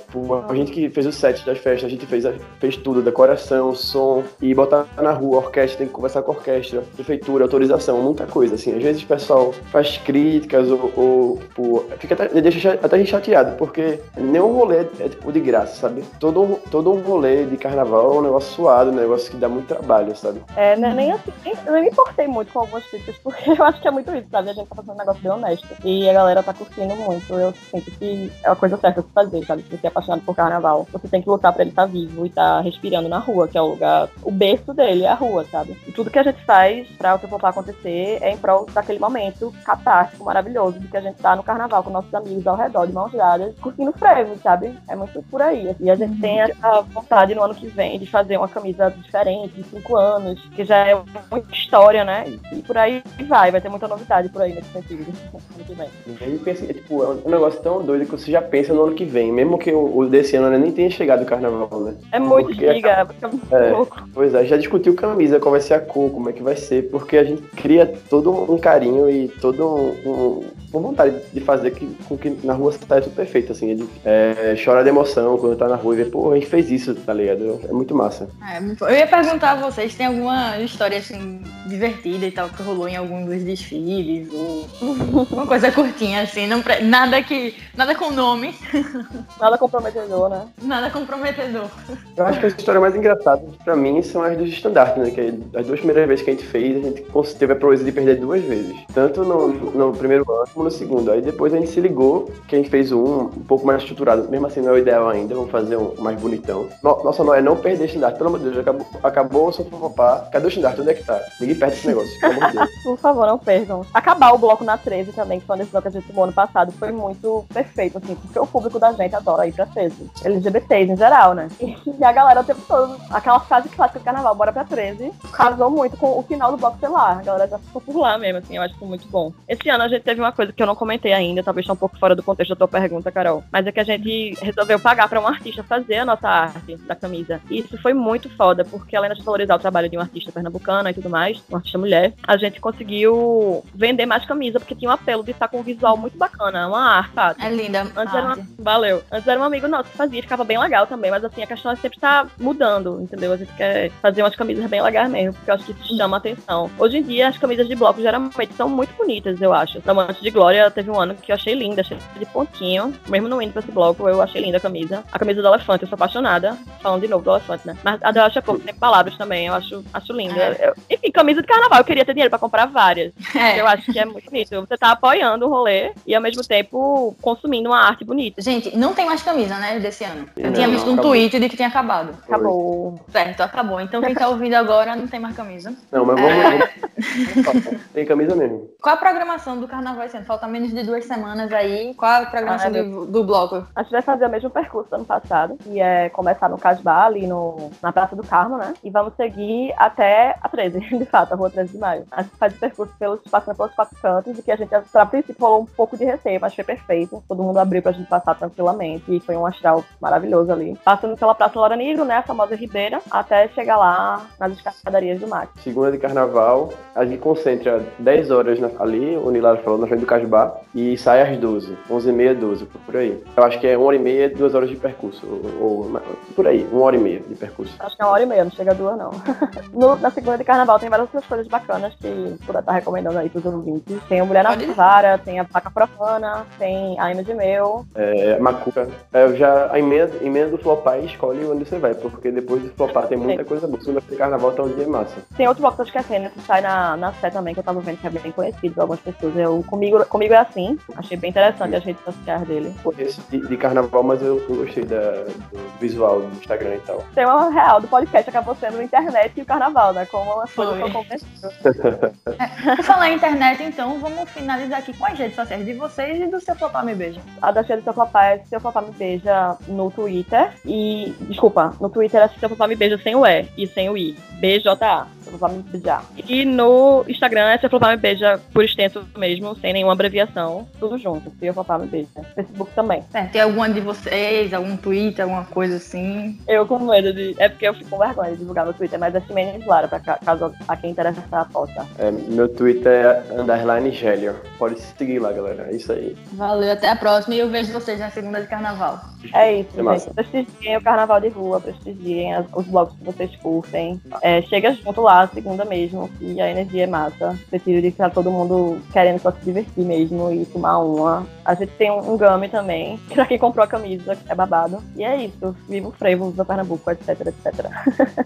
a 0.47 0.55
gente 0.55 0.71
que 0.71 0.89
fez 0.89 1.05
o 1.05 1.11
set 1.11 1.45
das 1.45 1.57
festas, 1.57 1.83
a 1.83 1.89
gente 1.89 2.05
fez, 2.05 2.23
fez 2.57 2.77
tudo, 2.77 3.01
decoração, 3.01 3.75
som, 3.75 4.23
e 4.41 4.53
botar 4.53 4.87
na 4.97 5.11
rua, 5.11 5.39
orquestra, 5.39 5.79
tem 5.79 5.87
que 5.87 5.93
conversar 5.93 6.21
com 6.21 6.31
a 6.31 6.35
orquestra, 6.35 6.81
prefeitura, 6.95 7.43
autorização, 7.43 8.01
muita 8.01 8.25
coisa, 8.25 8.55
assim. 8.55 8.73
Às 8.77 8.81
vezes 8.81 9.03
o 9.03 9.07
pessoal 9.07 9.51
faz 9.73 9.97
críticas 9.97 10.71
ou, 10.71 10.89
ou 10.95 11.37
tipo, 11.37 11.85
fica 11.99 12.13
até, 12.13 12.41
deixa 12.41 12.60
até 12.69 12.95
a 12.95 12.99
gente 12.99 13.11
chateado, 13.11 13.55
porque 13.57 13.99
nenhum 14.17 14.53
rolê 14.53 14.87
é 14.99 15.09
tipo 15.09 15.31
de 15.31 15.39
graça, 15.39 15.75
sabe? 15.75 16.03
Todo 16.19 16.59
todo 16.69 16.91
um 16.91 17.01
rolê 17.01 17.45
de 17.45 17.57
carnaval 17.57 18.15
é 18.15 18.19
um 18.19 18.21
negócio 18.21 18.53
suado, 18.53 18.91
um 18.91 18.95
negócio 18.95 19.31
que 19.31 19.37
dá 19.37 19.49
muito 19.49 19.67
trabalho, 19.67 20.15
sabe? 20.15 20.41
É, 20.55 20.75
né, 20.75 20.93
nem 20.93 21.11
assim, 21.11 21.31
nem, 21.43 21.53
eu 21.65 21.73
nem 21.73 21.83
me 21.83 21.89
importei 21.89 22.27
muito 22.27 22.51
com 22.51 22.59
algumas 22.59 22.85
críticas, 22.85 23.15
porque 23.23 23.49
eu 23.51 23.63
acho 23.63 23.81
que 23.81 23.87
é 23.87 23.91
muito 23.91 24.13
isso, 24.15 24.27
sabe? 24.31 24.49
A 24.49 24.53
gente 24.53 24.67
tá 24.67 24.75
fazendo 24.75 24.93
um 24.93 24.97
negócio 24.97 25.21
bem 25.21 25.31
honesto. 25.31 25.67
E 25.83 26.09
a 26.09 26.13
galera 26.13 26.43
tá 26.43 26.53
curtindo 26.53 26.95
muito. 26.95 27.33
Eu 27.33 27.53
sinto 27.53 27.91
que 27.91 28.31
é 28.43 28.49
a 28.49 28.55
coisa 28.55 28.77
certa 28.77 29.01
de 29.01 29.09
fazer, 29.09 29.45
sabe? 29.45 29.63
Se 29.63 29.77
você 29.77 29.87
é 29.87 29.89
apaixonado 29.89 30.21
por 30.21 30.35
carnaval, 30.35 30.87
você 30.91 31.07
tem 31.07 31.21
que 31.21 31.29
lutar 31.29 31.53
pra 31.53 31.63
ele 31.63 31.71
estar 31.71 31.83
tá 31.83 31.87
vivo 31.87 32.25
e 32.25 32.29
estar 32.29 32.57
tá 32.57 32.61
respirando 32.61 33.09
na 33.09 33.19
rua, 33.19 33.47
que 33.47 33.57
é 33.57 33.61
o 33.61 33.67
lugar, 33.67 34.09
o 34.23 34.31
berço 34.31 34.73
dele 34.73 35.03
é 35.03 35.09
a 35.09 35.15
rua, 35.15 35.45
sabe? 35.51 35.77
E 35.87 35.91
tudo 35.91 36.09
que 36.09 36.19
a 36.19 36.23
gente 36.23 36.43
faz 36.45 36.87
pra 36.97 37.15
o 37.15 37.19
que 37.19 37.27
for 37.27 37.43
acontecer 37.45 38.19
é 38.21 38.31
em 38.31 38.37
prol 38.37 38.65
daquele 38.73 38.99
momento 38.99 39.53
catártico, 39.63 40.23
maravilhoso, 40.23 40.79
de 40.79 40.87
que 40.87 40.97
a 40.97 41.01
gente 41.01 41.17
tá 41.17 41.35
no 41.35 41.43
carnaval 41.43 41.83
com 41.83 41.89
nossos 41.89 42.13
amigos 42.13 42.45
ao 42.51 42.57
redor, 42.57 42.85
de 42.85 42.93
mãos 42.93 43.11
dadas, 43.11 43.53
curtindo 43.59 43.91
frevo, 43.93 44.35
sabe? 44.41 44.73
É 44.87 44.95
muito 44.95 45.23
por 45.29 45.41
aí. 45.41 45.75
E 45.79 45.89
a 45.89 45.95
gente 45.95 46.19
tem 46.19 46.41
essa 46.41 46.81
vontade 46.81 47.33
no 47.33 47.43
ano 47.43 47.55
que 47.55 47.67
vem 47.67 47.97
de 47.97 48.05
fazer 48.05 48.37
uma 48.37 48.47
camisa 48.47 48.89
diferente, 48.89 49.55
de 49.55 49.63
cinco 49.63 49.95
anos, 49.95 50.39
que 50.55 50.63
já 50.63 50.77
é 50.77 50.95
muita 51.29 51.53
história, 51.53 52.03
né? 52.03 52.25
E 52.51 52.61
por 52.61 52.77
aí 52.77 53.03
vai, 53.27 53.51
vai 53.51 53.61
ter 53.61 53.69
muita 53.69 53.87
novidade 53.87 54.29
por 54.29 54.41
aí 54.41 54.53
nesse 54.53 54.71
sentido. 54.71 55.11
Ano 55.33 55.65
que 55.65 55.73
vem. 55.73 55.89
E 56.07 56.37
pensa, 56.39 56.65
é, 56.65 56.73
tipo, 56.73 57.03
é 57.03 57.07
um 57.25 57.29
negócio 57.29 57.61
tão 57.61 57.83
doido 57.83 58.05
que 58.05 58.11
você 58.11 58.31
já 58.31 58.41
pensa 58.41 58.73
no 58.73 58.83
ano 58.83 58.95
que 58.95 59.05
vem, 59.05 59.31
mesmo 59.31 59.57
que 59.57 59.71
o, 59.71 59.97
o 59.97 60.07
desse 60.07 60.35
ano 60.35 60.57
nem 60.57 60.71
tenha 60.71 60.89
chegado 60.89 61.23
o 61.23 61.25
carnaval, 61.25 61.79
né? 61.81 61.95
É 62.11 62.19
muito 62.19 62.47
porque 62.47 62.73
giga, 62.73 62.89
é, 62.89 63.27
muito 63.27 63.55
é, 63.55 63.71
louco. 63.71 64.03
Pois 64.13 64.33
é, 64.33 64.45
já 64.45 64.57
discutiu 64.57 64.95
camisa, 64.95 65.39
qual 65.39 65.51
vai 65.51 65.61
ser 65.61 65.75
a 65.75 65.79
cor, 65.79 66.11
como 66.11 66.29
é 66.29 66.33
que 66.33 66.43
vai 66.43 66.55
ser, 66.55 66.89
porque 66.89 67.17
a 67.17 67.23
gente 67.23 67.41
cria 67.55 67.91
todo 68.09 68.31
um 68.31 68.57
carinho 68.57 69.09
e 69.09 69.27
todo 69.27 69.65
um, 69.65 70.09
um 70.09 70.61
uma 70.73 70.81
vontade 70.81 71.21
de 71.33 71.41
fazer 71.41 71.71
que, 71.71 71.85
com 72.07 72.17
que 72.17 72.29
na 72.43 72.53
rua 72.53 72.71
saia 72.71 73.01
tudo 73.01 73.15
perfeito, 73.15 73.51
assim. 73.51 73.71
Ele 73.71 73.89
é, 74.03 74.55
chora 74.63 74.83
de 74.83 74.89
emoção 74.89 75.37
quando 75.37 75.55
tá 75.55 75.67
na 75.67 75.75
rua 75.75 75.93
e 75.93 76.03
vê, 76.03 76.05
pô, 76.05 76.31
a 76.31 76.35
gente 76.35 76.47
fez 76.47 76.69
isso, 76.69 76.95
tá 76.95 77.13
ligado? 77.13 77.59
É 77.67 77.71
muito 77.71 77.95
massa. 77.95 78.29
É, 78.49 78.59
eu 78.59 78.95
ia 78.95 79.07
perguntar 79.07 79.51
a 79.51 79.55
vocês, 79.55 79.95
tem 79.95 80.07
alguma 80.07 80.57
história, 80.59 80.97
assim, 80.97 81.41
divertida 81.67 82.25
e 82.25 82.31
tal, 82.31 82.49
que 82.49 82.61
rolou 82.63 82.87
em 82.87 82.95
algum 82.95 83.25
dos 83.25 83.43
desfiles, 83.43 84.29
ou 84.33 84.67
uma 85.31 85.47
coisa 85.47 85.71
curtinha, 85.71 86.21
assim, 86.21 86.47
não 86.47 86.61
pre... 86.61 86.81
nada 86.83 87.21
que... 87.21 87.55
nada 87.75 87.95
com 87.95 88.11
nome. 88.11 88.53
Nada 89.39 89.57
comprometedor, 89.57 90.29
né? 90.29 90.47
Nada 90.61 90.89
comprometedor. 90.89 91.67
Eu 92.15 92.25
acho 92.25 92.39
que 92.39 92.45
a 92.45 92.49
história 92.49 92.79
mais 92.79 92.95
engraçada, 92.95 93.43
pra 93.63 93.75
mim, 93.75 94.01
são 94.01 94.21
as 94.21 94.37
dos 94.37 94.49
estandartes, 94.49 95.01
né? 95.01 95.11
Que 95.11 95.57
as 95.57 95.65
duas 95.65 95.79
primeiras 95.79 96.07
vezes 96.07 96.23
que 96.23 96.31
a 96.31 96.33
gente 96.33 96.45
fez, 96.45 96.85
a 96.85 96.89
gente 96.89 97.35
teve 97.37 97.53
a 97.53 97.55
proeza 97.55 97.83
de 97.83 97.91
perder 97.91 98.17
duas 98.17 98.41
vezes. 98.43 98.75
Tanto 98.93 99.23
no, 99.23 99.47
no 99.47 99.93
primeiro 99.93 100.29
ano 100.31 100.45
como 100.53 100.65
no 100.65 100.71
segundo. 100.71 101.11
Aí 101.11 101.21
depois 101.21 101.53
a 101.53 101.57
gente 101.57 101.69
se 101.69 101.79
ligou 101.79 102.20
que 102.47 102.55
gente 102.55 102.69
fez 102.69 102.91
um 102.91 103.21
um 103.21 103.43
pouco 103.43 103.65
mais 103.65 103.81
estruturado. 103.81 104.29
Mesmo 104.29 104.47
assim, 104.47 104.61
não 104.61 104.69
é 104.69 104.73
o 104.73 104.77
ideal 104.77 105.09
ainda, 105.09 105.35
vamos 105.35 105.51
fazer 105.51 105.77
um 105.77 105.93
mais 105.99 106.19
bonitão. 106.19 106.67
No, 106.83 107.03
nossa, 107.03 107.23
não 107.23 107.33
é 107.33 107.41
não 107.41 107.57
perder 107.57 107.85
estandarte. 107.85 108.17
Pelo 108.17 108.29
amor 108.29 108.39
de 108.39 108.45
Deus, 108.45 108.57
acabou, 108.57 108.87
acabou 109.03 109.47
o 109.47 109.53
seu 109.53 109.65
papá. 109.65 110.29
Cadê 110.31 110.45
o 110.45 110.49
estandarte? 110.49 110.81
Onde 110.81 110.91
é 110.91 110.93
que 110.93 111.03
tá? 111.03 111.19
Ninguém 111.39 111.55
perde 111.55 111.75
esse 111.75 111.87
negócio, 111.87 112.19
pelo 112.19 112.33
amor 112.33 112.47
de 112.47 112.57
Deus. 112.57 112.69
Por 112.83 112.97
favor, 112.97 113.27
não 113.27 113.37
percam. 113.37 113.85
Acabar 113.93 114.33
o 114.33 114.37
bloco 114.37 114.63
na 114.63 114.77
13 114.77 115.11
também, 115.11 115.39
que 115.39 115.45
foi 115.45 115.55
uma 115.55 115.59
decisão 115.59 115.81
que 115.81 115.87
a 115.87 115.91
gente 115.91 116.07
tomou 116.07 116.23
ano 116.23 116.33
passado, 116.33 116.71
foi 116.73 116.91
muito 116.91 117.45
perfeito, 117.53 117.97
assim, 117.97 118.15
porque 118.15 118.39
o 118.39 118.47
público 118.47 118.79
da 118.79 118.91
gente 118.93 119.15
adora 119.15 119.47
ir 119.47 119.53
pra 119.53 119.65
13. 119.65 120.09
LGBTs 120.23 120.91
em 120.91 120.97
geral, 120.97 121.33
né? 121.33 121.47
E 121.59 122.03
a 122.03 122.11
galera 122.11 122.41
o 122.41 122.43
tempo 122.43 122.61
todo, 122.67 122.97
aquela 123.09 123.39
fase 123.39 123.69
clássica 123.69 123.99
do 123.99 124.05
carnaval, 124.05 124.35
bora 124.35 124.51
pra 124.51 124.63
13, 124.63 125.11
casou 125.31 125.69
muito 125.69 125.97
com 125.97 126.19
o 126.19 126.23
final 126.23 126.51
do 126.51 126.57
bloco, 126.57 126.77
sei 126.79 126.89
lá. 126.89 127.19
A 127.19 127.23
galera 127.23 127.47
já 127.47 127.57
ficou 127.59 127.81
por 127.81 127.97
lá 127.97 128.17
mesmo, 128.17 128.39
assim, 128.39 128.55
eu 128.55 128.61
acho 128.61 128.75
isso 128.75 128.85
muito 128.85 129.07
bom. 129.07 129.31
Esse 129.47 129.69
ano 129.69 129.83
a 129.83 129.87
gente 129.87 130.03
teve 130.03 130.21
uma 130.21 130.31
coisa 130.31 130.51
que 130.51 130.61
eu 130.61 130.67
não 130.67 130.75
comentei 130.75 131.13
ainda, 131.13 131.43
talvez 131.43 131.63
está 131.63 131.73
um 131.73 131.77
pouco 131.77 131.97
fora 131.97 132.10
do 132.15 132.23
contexto 132.23 132.51
da 132.51 132.55
tua 132.55 132.67
pergunta, 132.67 133.11
Carol. 133.11 133.43
Mas 133.51 133.65
é 133.65 133.71
que 133.71 133.79
a 133.79 133.83
gente 133.83 134.33
resolveu 134.41 134.79
pagar 134.79 135.07
para 135.07 135.19
um 135.19 135.27
artista 135.27 135.63
fazer 135.63 135.97
a 135.97 136.05
nossa 136.05 136.27
arte 136.27 136.75
da 136.77 136.95
camisa. 136.95 137.41
E 137.49 137.59
isso 137.59 137.77
foi 137.81 137.93
muito 137.93 138.29
foda, 138.29 138.63
porque 138.63 138.95
além 138.95 139.11
de 139.13 139.23
valorizar 139.23 139.55
o 139.55 139.59
trabalho 139.59 139.89
de 139.89 139.97
um 139.97 140.01
artista 140.01 140.31
pernambucana 140.31 140.91
e 140.91 140.93
tudo 140.93 141.09
mais, 141.09 141.41
uma 141.49 141.57
artista 141.57 141.77
mulher, 141.77 142.13
a 142.25 142.37
gente 142.37 142.59
conseguiu 142.59 143.63
vender 143.73 144.05
mais 144.05 144.25
camisa, 144.25 144.59
porque 144.59 144.75
tinha 144.75 144.89
um 144.89 144.93
apelo 144.93 145.23
de 145.23 145.31
estar 145.31 145.47
com 145.47 145.59
um 145.59 145.63
visual 145.63 145.97
muito 145.97 146.17
bacana, 146.17 146.67
uma 146.67 146.97
arte, 146.97 147.13
sabe? 147.13 147.43
É 147.43 147.49
linda. 147.49 147.81
Antes 147.95 148.13
era 148.13 148.25
uma... 148.25 148.37
Valeu. 148.59 149.03
Antes 149.11 149.27
era 149.27 149.39
um 149.39 149.43
amigo 149.43 149.67
nosso 149.67 149.89
que 149.89 149.97
fazia, 149.97 150.21
ficava 150.21 150.43
bem 150.43 150.57
legal 150.57 150.87
também, 150.87 151.11
mas 151.11 151.23
assim, 151.23 151.43
a 151.43 151.47
questão 151.47 151.71
é 151.71 151.75
sempre 151.75 151.97
estar 151.97 152.25
tá 152.25 152.31
mudando, 152.39 153.01
entendeu? 153.01 153.33
A 153.33 153.37
gente 153.37 153.53
quer 153.53 153.91
fazer 154.01 154.21
umas 154.23 154.35
camisas 154.35 154.69
bem 154.69 154.81
legais 154.81 155.09
mesmo, 155.09 155.33
porque 155.33 155.51
eu 155.51 155.55
acho 155.55 155.65
que 155.65 155.71
isso 155.71 155.97
chama 155.97 156.17
atenção. 156.17 156.69
Hoje 156.77 156.97
em 156.97 157.03
dia, 157.03 157.27
as 157.27 157.37
camisas 157.37 157.67
de 157.67 157.75
bloco 157.75 158.01
geralmente 158.01 158.53
são 158.53 158.69
muito 158.69 158.95
bonitas, 158.95 159.41
eu 159.41 159.53
acho. 159.53 159.81
Antes 159.85 160.21
de 160.21 160.31
Glória, 160.31 160.71
teve 160.71 160.89
um 160.89 160.99
ano 160.99 161.15
que 161.15 161.31
eu 161.31 161.35
achei 161.35 161.53
linda, 161.53 161.81
achei 161.81 161.97
de 162.17 162.25
pontinho. 162.25 162.93
Mesmo 163.07 163.27
não 163.27 163.41
indo 163.41 163.53
pra 163.53 163.61
esse 163.61 163.71
bloco, 163.71 164.07
eu 164.07 164.21
achei 164.21 164.41
linda 164.41 164.57
a 164.57 164.61
camisa. 164.61 165.03
A 165.11 165.19
camisa 165.19 165.41
do 165.41 165.47
elefante, 165.47 165.83
eu 165.83 165.89
sou 165.89 165.95
apaixonada. 165.95 166.57
Falando 166.81 167.01
de 167.01 167.07
novo 167.07 167.23
do 167.23 167.31
elefante, 167.31 167.65
né? 167.67 167.77
Mas 167.83 168.01
a 168.01 168.11
da 168.11 168.25
Acha 168.25 168.41
Pouco 168.41 168.61
tem 168.61 168.73
palavras 168.73 169.15
também, 169.17 169.47
eu 169.47 169.53
acho, 169.53 169.83
acho 169.93 170.13
linda. 170.13 170.39
É. 170.41 170.69
Eu, 170.69 170.73
enfim, 170.89 171.11
camisa 171.11 171.41
de 171.41 171.47
carnaval, 171.47 171.79
eu 171.79 171.85
queria 171.85 172.05
ter 172.05 172.13
dinheiro 172.13 172.29
pra 172.29 172.39
comprar 172.39 172.65
várias. 172.65 173.13
É. 173.41 173.59
Eu 173.59 173.65
acho 173.65 173.91
que 173.91 173.97
é 173.97 174.05
muito 174.05 174.25
bonito. 174.25 174.49
Você 174.61 174.77
tá 174.77 174.91
apoiando 174.91 175.47
o 175.47 175.49
rolê 175.49 175.93
e 176.05 176.13
ao 176.13 176.21
mesmo 176.21 176.43
tempo 176.43 177.15
consumindo 177.21 177.69
uma 177.69 177.79
arte 177.79 178.03
bonita. 178.03 178.41
Gente, 178.41 178.75
não 178.77 178.93
tem 178.93 179.05
mais 179.05 179.23
camisa, 179.23 179.57
né, 179.57 179.79
desse 179.79 180.03
ano. 180.03 180.27
Eu 180.35 180.47
não, 180.47 180.53
tinha 180.53 180.67
visto 180.67 180.89
um 180.89 180.97
tweet 180.97 181.39
de 181.39 181.49
que 181.49 181.55
tinha 181.55 181.69
acabado. 181.69 182.15
Acabou. 182.27 182.99
Certo, 183.09 183.41
acabou. 183.41 183.79
Então 183.79 184.01
quem 184.01 184.13
tá 184.13 184.27
ouvindo 184.29 184.53
agora 184.53 184.95
não 184.95 185.07
tem 185.07 185.19
mais 185.19 185.35
camisa. 185.35 185.73
Não, 185.91 186.05
mas 186.05 186.19
vamos. 186.19 187.65
É. 187.65 187.79
tem 187.93 188.05
camisa 188.05 188.35
mesmo. 188.35 188.69
Qual 188.81 188.95
a 188.95 188.97
programação 188.97 189.59
do 189.59 189.67
carnaval 189.67 190.05
esse 190.05 190.17
ano? 190.17 190.25
Falta 190.25 190.47
menos 190.47 190.71
de 190.71 190.83
duas 190.83 191.05
semanas 191.05 191.51
aí. 191.51 191.90
Qual 191.93 192.11
a 192.11 192.25
programação 192.25 192.67
ah, 192.67 192.83
do, 192.83 193.05
do 193.05 193.23
bloco? 193.23 193.67
A 193.75 193.83
gente 193.83 193.91
vai 193.91 194.01
fazer 194.01 194.25
o 194.25 194.29
mesmo 194.29 194.49
percurso 194.49 194.89
do 194.89 194.95
ano 194.95 195.05
passado, 195.05 195.57
que 195.57 195.79
é 195.79 196.09
começar 196.09 196.49
no 196.49 196.57
Casbah, 196.57 197.05
ali 197.05 197.27
no, 197.27 197.71
na 197.81 197.91
Praça 197.91 198.15
do 198.15 198.23
Carmo, 198.23 198.57
né? 198.57 198.73
E 198.83 198.89
vamos 198.89 199.13
seguir 199.15 199.73
até 199.77 200.35
a 200.41 200.49
13, 200.49 200.79
de 200.97 201.05
fato, 201.05 201.33
a 201.33 201.35
rua 201.35 201.49
13 201.49 201.73
de 201.73 201.77
maio. 201.77 202.05
A 202.11 202.21
gente 202.21 202.35
faz 202.37 202.53
o 202.53 202.59
percurso 202.59 202.93
pelos, 202.97 203.19
passando 203.29 203.55
pelos 203.55 203.73
quatro 203.73 203.97
cantos, 204.01 204.37
e 204.37 204.41
que 204.41 204.51
a 204.51 204.55
gente, 204.55 204.73
a 204.73 205.05
princípio, 205.05 205.35
rolou 205.39 205.61
um 205.61 205.65
pouco 205.65 205.97
de 205.97 206.05
receio, 206.05 206.39
mas 206.39 206.53
foi 206.53 206.63
perfeito. 206.63 207.23
Todo 207.27 207.43
mundo 207.43 207.57
abriu 207.57 207.81
pra 207.81 207.91
gente 207.91 208.07
passar 208.07 208.35
tranquilamente, 208.35 209.15
e 209.15 209.19
foi 209.19 209.35
um 209.35 209.45
astral 209.45 209.83
maravilhoso 209.99 210.51
ali. 210.51 210.77
Passando 210.83 211.17
pela 211.17 211.35
Praça 211.35 211.59
Laura 211.59 211.75
Negro, 211.75 212.05
né? 212.05 212.17
A 212.17 212.23
famosa 212.23 212.55
Ribeira, 212.55 213.01
até 213.09 213.47
chegar 213.49 213.77
lá 213.77 214.25
nas 214.39 214.53
escadarias 214.53 215.19
do 215.19 215.27
MAC. 215.27 215.49
Segunda 215.61 215.91
de 215.91 215.97
carnaval, 215.97 216.69
a 216.95 217.05
gente 217.05 217.19
concentra 217.19 217.85
10 217.99 218.31
horas 218.31 218.59
ali, 218.79 219.15
o 219.17 219.29
Nilaro 219.31 219.61
falou, 219.63 219.79
na 219.79 219.87
frente 219.87 220.01
do 220.01 220.05
Casbah, 220.05 220.55
e 220.73 220.97
sai 220.97 221.21
às 221.21 221.37
12, 221.37 221.77
11 221.89 222.09
e 222.09 222.11
meia, 222.11 222.35
12, 222.35 222.65
por 222.65 222.97
aí. 222.97 223.23
Eu 223.35 223.43
acho 223.43 223.59
que 223.59 223.67
é 223.67 223.77
uma 223.77 223.87
hora 223.87 223.95
e 223.95 223.99
meia, 223.99 224.29
duas 224.29 224.53
horas 224.55 224.69
de 224.69 224.75
percurso, 224.75 225.25
ou, 225.59 225.85
ou 225.85 226.01
por 226.35 226.47
aí, 226.47 226.67
uma 226.71 226.83
hora 226.83 226.95
e 226.95 226.99
meia 226.99 227.19
de 227.19 227.35
percurso. 227.35 227.73
Acho 227.79 227.95
que 227.95 228.01
é 228.01 228.05
uma 228.05 228.13
hora 228.13 228.23
e 228.23 228.25
meia, 228.25 228.43
não 228.43 228.51
chega 228.51 228.71
a 228.71 228.73
duas, 228.73 228.97
não. 228.97 229.11
no, 229.73 229.95
na 229.97 230.09
segunda 230.11 230.37
de 230.37 230.43
carnaval 230.43 230.79
tem 230.79 230.89
várias 230.89 231.07
outras 231.07 231.25
coisas 231.25 231.47
bacanas 231.47 231.93
que 231.95 232.37
puder 232.45 232.59
estar 232.59 232.71
recomendando 232.71 233.17
aí 233.17 233.29
pros 233.29 233.45
ouvintes. 233.45 233.97
Tem 234.07 234.19
a 234.19 234.25
Mulher 234.25 234.43
na 234.43 234.55
Vara, 234.73 235.17
tem 235.17 235.39
a 235.39 235.45
Paca 235.45 235.69
Profana, 235.69 236.45
tem 236.57 236.99
a 236.99 237.11
Ina 237.11 237.23
de 237.23 237.33
Meu. 237.33 237.85
É, 237.95 238.39
Macuca. 238.39 238.87
É, 239.13 239.27
já, 239.35 239.71
a 239.71 239.79
emenda, 239.79 240.11
emenda 240.21 240.51
do 240.51 240.57
flopar 240.57 240.99
escolhe 240.99 241.45
onde 241.45 241.65
você 241.65 241.77
vai, 241.77 241.93
porque 241.93 242.31
depois 242.31 242.61
de 242.61 242.69
flopar 242.69 243.07
tem 243.07 243.17
muita 243.17 243.43
Sim. 243.43 243.49
coisa 243.49 243.67
boa. 243.67 243.81
Segunda 243.81 244.01
de 244.01 244.15
carnaval 244.15 244.51
tá 244.51 244.63
um 244.63 244.73
dia 244.73 244.87
massa. 244.87 245.21
Tem 245.35 245.47
outro 245.47 245.61
bloco 245.61 245.77
que 245.77 245.81
eu 245.81 245.85
esquecendo, 245.85 246.29
que 246.29 246.41
sai 246.41 246.61
na, 246.61 246.95
na 246.97 247.13
Sé 247.13 247.29
também, 247.29 247.53
que 247.53 247.59
eu 247.59 247.63
tava 247.63 247.79
vendo 247.79 247.97
que 247.97 248.07
é 248.07 248.09
bem 248.09 248.31
conhecido 248.31 248.73
por 248.73 248.81
algumas 248.81 249.01
pessoas. 249.01 249.35
Eu, 249.35 249.63
comigo, 249.67 250.03
comigo 250.05 250.33
é 250.33 250.37
assim, 250.37 250.77
achei 250.95 251.17
bem 251.17 251.29
interessante 251.29 251.70
as 251.75 251.83
redes 251.83 252.03
sociais 252.03 252.47
dele. 252.47 252.73
Esse 252.97 253.21
de, 253.29 253.47
de 253.47 253.57
carnaval, 253.57 254.03
mas 254.03 254.21
eu, 254.21 254.37
eu 254.49 254.55
gostei 254.55 254.83
da, 254.83 255.23
do 255.23 255.79
visual 255.79 256.21
do 256.21 256.27
Instagram 256.37 256.75
e 256.75 256.79
tal. 256.79 257.03
Tem 257.13 257.25
uma 257.25 257.49
real 257.49 257.81
do 257.81 257.87
podcast, 257.87 258.29
acabou 258.29 258.55
sendo 258.55 258.79
a 258.79 258.83
internet 258.83 259.33
e 259.37 259.41
o 259.41 259.45
carnaval, 259.45 259.93
né? 259.93 260.05
Como 260.05 260.31
uma 260.31 260.47
coisa 260.47 260.75
que 260.75 260.81
eu 260.81 260.91
conversou. 260.91 261.51
é, 262.39 262.75
por 262.75 262.83
falar 262.83 263.09
em 263.09 263.15
internet, 263.15 263.63
então, 263.63 263.99
vamos 263.99 264.29
finalizar 264.29 264.79
aqui 264.79 264.95
com 264.95 265.05
as 265.05 265.17
redes 265.17 265.35
sociais 265.35 265.65
de 265.65 265.73
vocês 265.73 266.21
e 266.21 266.27
do 266.27 266.39
seu 266.39 266.55
Papá 266.55 266.83
Me 266.83 266.95
Beija. 266.95 267.21
A 267.41 267.51
da 267.51 267.61
do 267.61 267.83
seu 267.83 267.93
papai 267.93 268.33
é 268.33 268.45
Seu 268.45 268.59
Papá 268.59 268.81
Me 268.81 268.91
Beija 268.91 269.57
no 269.67 269.89
Twitter 269.91 270.51
e, 270.65 271.13
desculpa, 271.21 271.73
no 271.79 271.89
Twitter 271.89 272.21
é 272.21 272.27
Seu 272.39 272.49
Papá 272.49 272.67
Me 272.67 272.75
Beija 272.75 272.97
sem 272.97 273.15
o 273.15 273.25
E 273.25 273.47
e 273.57 273.67
sem 273.67 273.89
o 273.89 273.97
I. 273.97 274.15
BJA. 274.39 275.07
Papá 275.31 275.53
Me 275.53 275.63
Beijar. 275.63 276.03
E 276.27 276.45
no 276.45 277.03
Instagram 277.07 277.49
é 277.49 277.57
Seu 277.57 277.69
Papá 277.69 277.91
Me 277.91 277.97
Beija 277.97 278.39
por 278.53 278.63
extenso 278.63 279.05
mesmo, 279.17 279.55
sem 279.55 279.73
nenhuma 279.73 279.93
abreviação, 279.93 280.67
tudo 280.79 280.97
junto. 280.97 281.31
Seu 281.39 281.53
Papá 281.53 281.77
Me 281.77 281.87
Beija. 281.87 282.07
Facebook 282.35 282.71
também. 282.73 283.03
É, 283.13 283.23
tem 283.23 283.41
alguma 283.41 283.69
de 283.69 283.79
vocês, 283.79 284.53
algum 284.53 284.75
Twitter, 284.77 285.23
alguma 285.23 285.45
coisa 285.45 285.77
assim? 285.77 286.39
Eu 286.47 286.65
com 286.65 286.79
medo 286.79 287.13
de. 287.13 287.35
É 287.37 287.49
porque 287.49 287.67
eu 287.67 287.73
fico 287.73 287.89
com 287.89 287.97
vergonha 287.97 288.31
de 288.31 288.37
divulgar 288.37 288.65
meu 288.65 288.73
Twitter, 288.73 288.99
mas 288.99 289.15
é 289.15 289.21
Ximene 289.21 289.63
Lara, 289.65 289.87
pra 289.87 289.99
caso 289.99 290.53
a 290.67 290.77
quem 290.77 290.91
interessa 290.91 291.21
essa 291.21 291.41
aposta. 291.41 291.85
É, 291.97 292.11
meu 292.11 292.49
Twitter 292.49 292.91
é 292.91 293.39
underline 293.39 293.91
Gélio. 293.91 294.35
Pode 294.57 294.79
seguir 294.79 295.19
lá, 295.19 295.31
galera. 295.31 295.67
É 295.69 295.75
isso 295.75 295.91
aí. 295.91 296.15
Valeu, 296.33 296.71
até 296.71 296.89
a 296.89 296.95
próxima 296.95 297.35
e 297.35 297.39
eu 297.39 297.49
vejo 297.49 297.71
vocês 297.71 297.99
na 297.99 298.09
segunda 298.09 298.41
de 298.41 298.47
carnaval. 298.47 298.99
É 299.33 299.59
isso, 299.59 299.79
é 299.79 299.99
gente. 299.99 300.13
Prestigiem 300.13 300.77
o 300.77 300.81
carnaval 300.81 301.21
de 301.21 301.29
rua, 301.29 301.59
prestigiem 301.59 302.33
os 302.53 302.65
blogs 302.65 302.95
que 302.97 303.03
vocês 303.03 303.35
curtem. 303.37 304.01
É, 304.21 304.41
chega 304.43 304.73
junto 304.73 305.01
lá, 305.01 305.20
segunda 305.27 305.65
mesmo, 305.65 306.09
que 306.17 306.39
a 306.39 306.49
energia 306.49 306.83
é 306.83 306.87
massa. 306.87 307.37
Preciso 307.49 307.81
de 307.81 307.91
ficar 307.91 308.09
todo 308.09 308.31
mundo 308.31 308.79
querendo 308.91 309.19
só 309.19 309.31
se 309.31 309.39
divertir 309.43 309.83
mesmo 309.83 310.31
e 310.31 310.45
tomar 310.45 310.79
uma. 310.79 311.25
A 311.45 311.53
gente 311.53 311.71
tem 311.73 311.91
um, 311.91 312.13
um 312.13 312.17
game 312.17 312.49
também, 312.49 312.99
pra 313.13 313.25
quem 313.25 313.37
comprou 313.37 313.63
a 313.63 313.67
camisa, 313.67 314.17
é 314.27 314.35
babado. 314.35 314.81
E 314.95 315.03
é 315.03 315.25
isso. 315.25 315.55
Viva 315.67 315.87
o 315.89 315.91
frevo, 315.91 316.31
do 316.31 316.45
Pernambuco, 316.45 316.89
etc, 316.91 317.09
etc. 317.09 317.65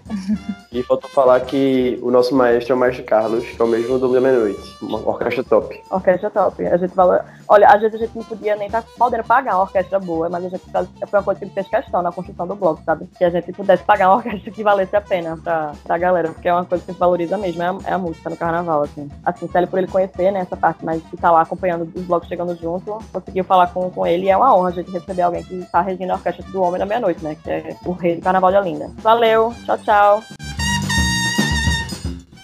e 0.72 0.84
faltou 0.84 1.10
falar 1.10 1.40
que 1.42 2.00
o 2.02 2.12
nosso 2.12 2.36
maestro 2.36 2.74
é 2.74 2.76
o 2.76 2.80
Maestro 2.80 3.04
Carlos, 3.04 3.46
que 3.46 3.62
é 3.62 3.66
o 3.66 3.68
mesmo 3.68 3.98
do 4.00 4.10
Meia-Noite. 4.10 4.78
Uma 4.82 5.00
orquestra 5.08 5.44
top. 5.44 5.82
Orquestra 5.90 6.30
top. 6.30 6.66
A 6.66 6.78
gente 6.78 6.94
fala. 6.94 7.26
Olha, 7.48 7.68
às 7.68 7.82
vezes 7.82 7.96
a 7.96 8.06
gente 8.06 8.16
não 8.16 8.24
podia 8.24 8.56
nem 8.56 8.68
estar 8.68 8.82
tá 8.82 8.88
podendo 8.98 9.24
pagar 9.24 9.56
uma 9.56 9.64
orquestra 9.64 10.00
boa, 10.00 10.30
mas 10.30 10.46
a 10.46 10.50
gente 10.50 10.64
foi 10.70 11.20
uma 11.20 11.24
coisa 11.24 11.40
que 11.40 11.50
fez 11.52 11.68
questão 11.68 12.02
na 12.02 12.12
construção 12.12 12.48
do 12.48 12.56
blog, 12.56 12.82
sabe? 12.84 13.08
Que 13.18 13.24
a 13.24 13.30
gente 13.30 13.52
pudesse 13.54 13.84
pagar 13.84 14.10
uma 14.10 14.18
orquestra 14.18 14.52
que 14.52 14.64
valesse 14.64 14.96
a 14.96 15.02
pena 15.02 15.38
pra, 15.38 15.72
pra 15.84 15.98
galera, 15.98 16.30
porque 16.30 16.48
é 16.48 16.54
uma 16.54 16.66
coisa 16.66 16.85
que 16.94 17.00
valoriza 17.00 17.38
mesmo, 17.38 17.62
é 17.62 17.68
a, 17.68 17.78
é 17.86 17.94
a 17.94 17.98
música 17.98 18.30
no 18.30 18.38
carnaval, 18.38 18.84
assim. 18.84 19.10
Assim, 19.24 19.50
ele 19.56 19.68
por 19.68 19.80
ele 19.80 19.88
conhecer, 19.88 20.32
né, 20.32 20.40
essa 20.40 20.56
parte 20.56 20.84
mais 20.84 21.02
de 21.02 21.16
estar 21.16 21.30
tá 21.30 21.32
lá 21.32 21.42
acompanhando 21.42 21.90
os 21.96 22.04
blogs 22.04 22.28
chegando 22.28 22.56
junto, 22.56 23.00
conseguiu 23.12 23.44
falar 23.44 23.68
com, 23.68 23.90
com 23.90 24.06
ele 24.06 24.26
e 24.26 24.30
é 24.30 24.38
uma 24.38 24.56
honra 24.56 24.70
a 24.70 24.74
gente 24.74 24.92
receber 24.92 25.22
alguém 25.22 25.44
que 25.44 25.66
tá 25.72 25.82
regindo 25.82 26.12
a 26.12 26.16
orquestra 26.16 26.46
do 26.52 26.62
Homem 26.62 26.80
da 26.80 26.86
Meia-Noite, 26.86 27.24
né? 27.24 27.36
Que 27.36 27.50
é 27.50 27.76
o 27.86 27.92
rei 27.92 28.16
do 28.16 28.22
carnaval 28.22 28.52
de 28.52 28.58
Olinda. 28.58 28.92
Valeu, 28.98 29.54
tchau, 29.66 29.78
tchau. 29.80 30.45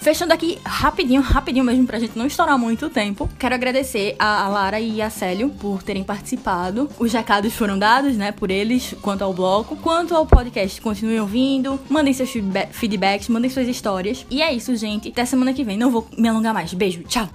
Fechando 0.02 0.34
aqui 0.34 0.58
rapidinho, 0.66 1.22
rapidinho 1.22 1.64
mesmo, 1.64 1.86
pra 1.86 2.00
gente 2.00 2.18
não 2.18 2.26
estourar 2.26 2.58
muito 2.58 2.90
tempo. 2.90 3.30
Quero 3.38 3.54
agradecer 3.54 4.16
a 4.18 4.48
Lara 4.48 4.80
e 4.80 5.00
a 5.00 5.12
Célio 5.12 5.52
por 5.52 5.84
terem 5.84 6.04
participado. 6.04 6.90
Os 6.98 7.14
recados 7.14 7.54
foram 7.54 7.78
dados, 7.78 8.18
né, 8.18 8.32
por 8.32 8.50
eles, 8.50 8.96
quanto 9.00 9.24
ao 9.24 9.32
bloco. 9.32 9.76
Quanto 9.76 10.16
ao 10.16 10.26
podcast, 10.26 10.82
continuem 10.82 11.20
ouvindo, 11.20 11.80
mandem 11.88 12.14
seus 12.14 12.34
feedbacks, 12.72 13.30
mandem 13.30 13.52
suas 13.52 13.68
histórias. 13.68 14.26
E 14.30 14.42
é 14.42 14.52
isso, 14.52 14.76
gente. 14.76 15.10
Até 15.10 15.24
semana 15.24 15.54
que 15.54 15.64
vem. 15.64 15.78
Não 15.78 15.92
vou 15.92 16.08
me 16.18 16.28
alongar 16.28 16.54
mais. 16.54 16.74
Beijo, 16.74 17.04
tchau! 17.04 17.30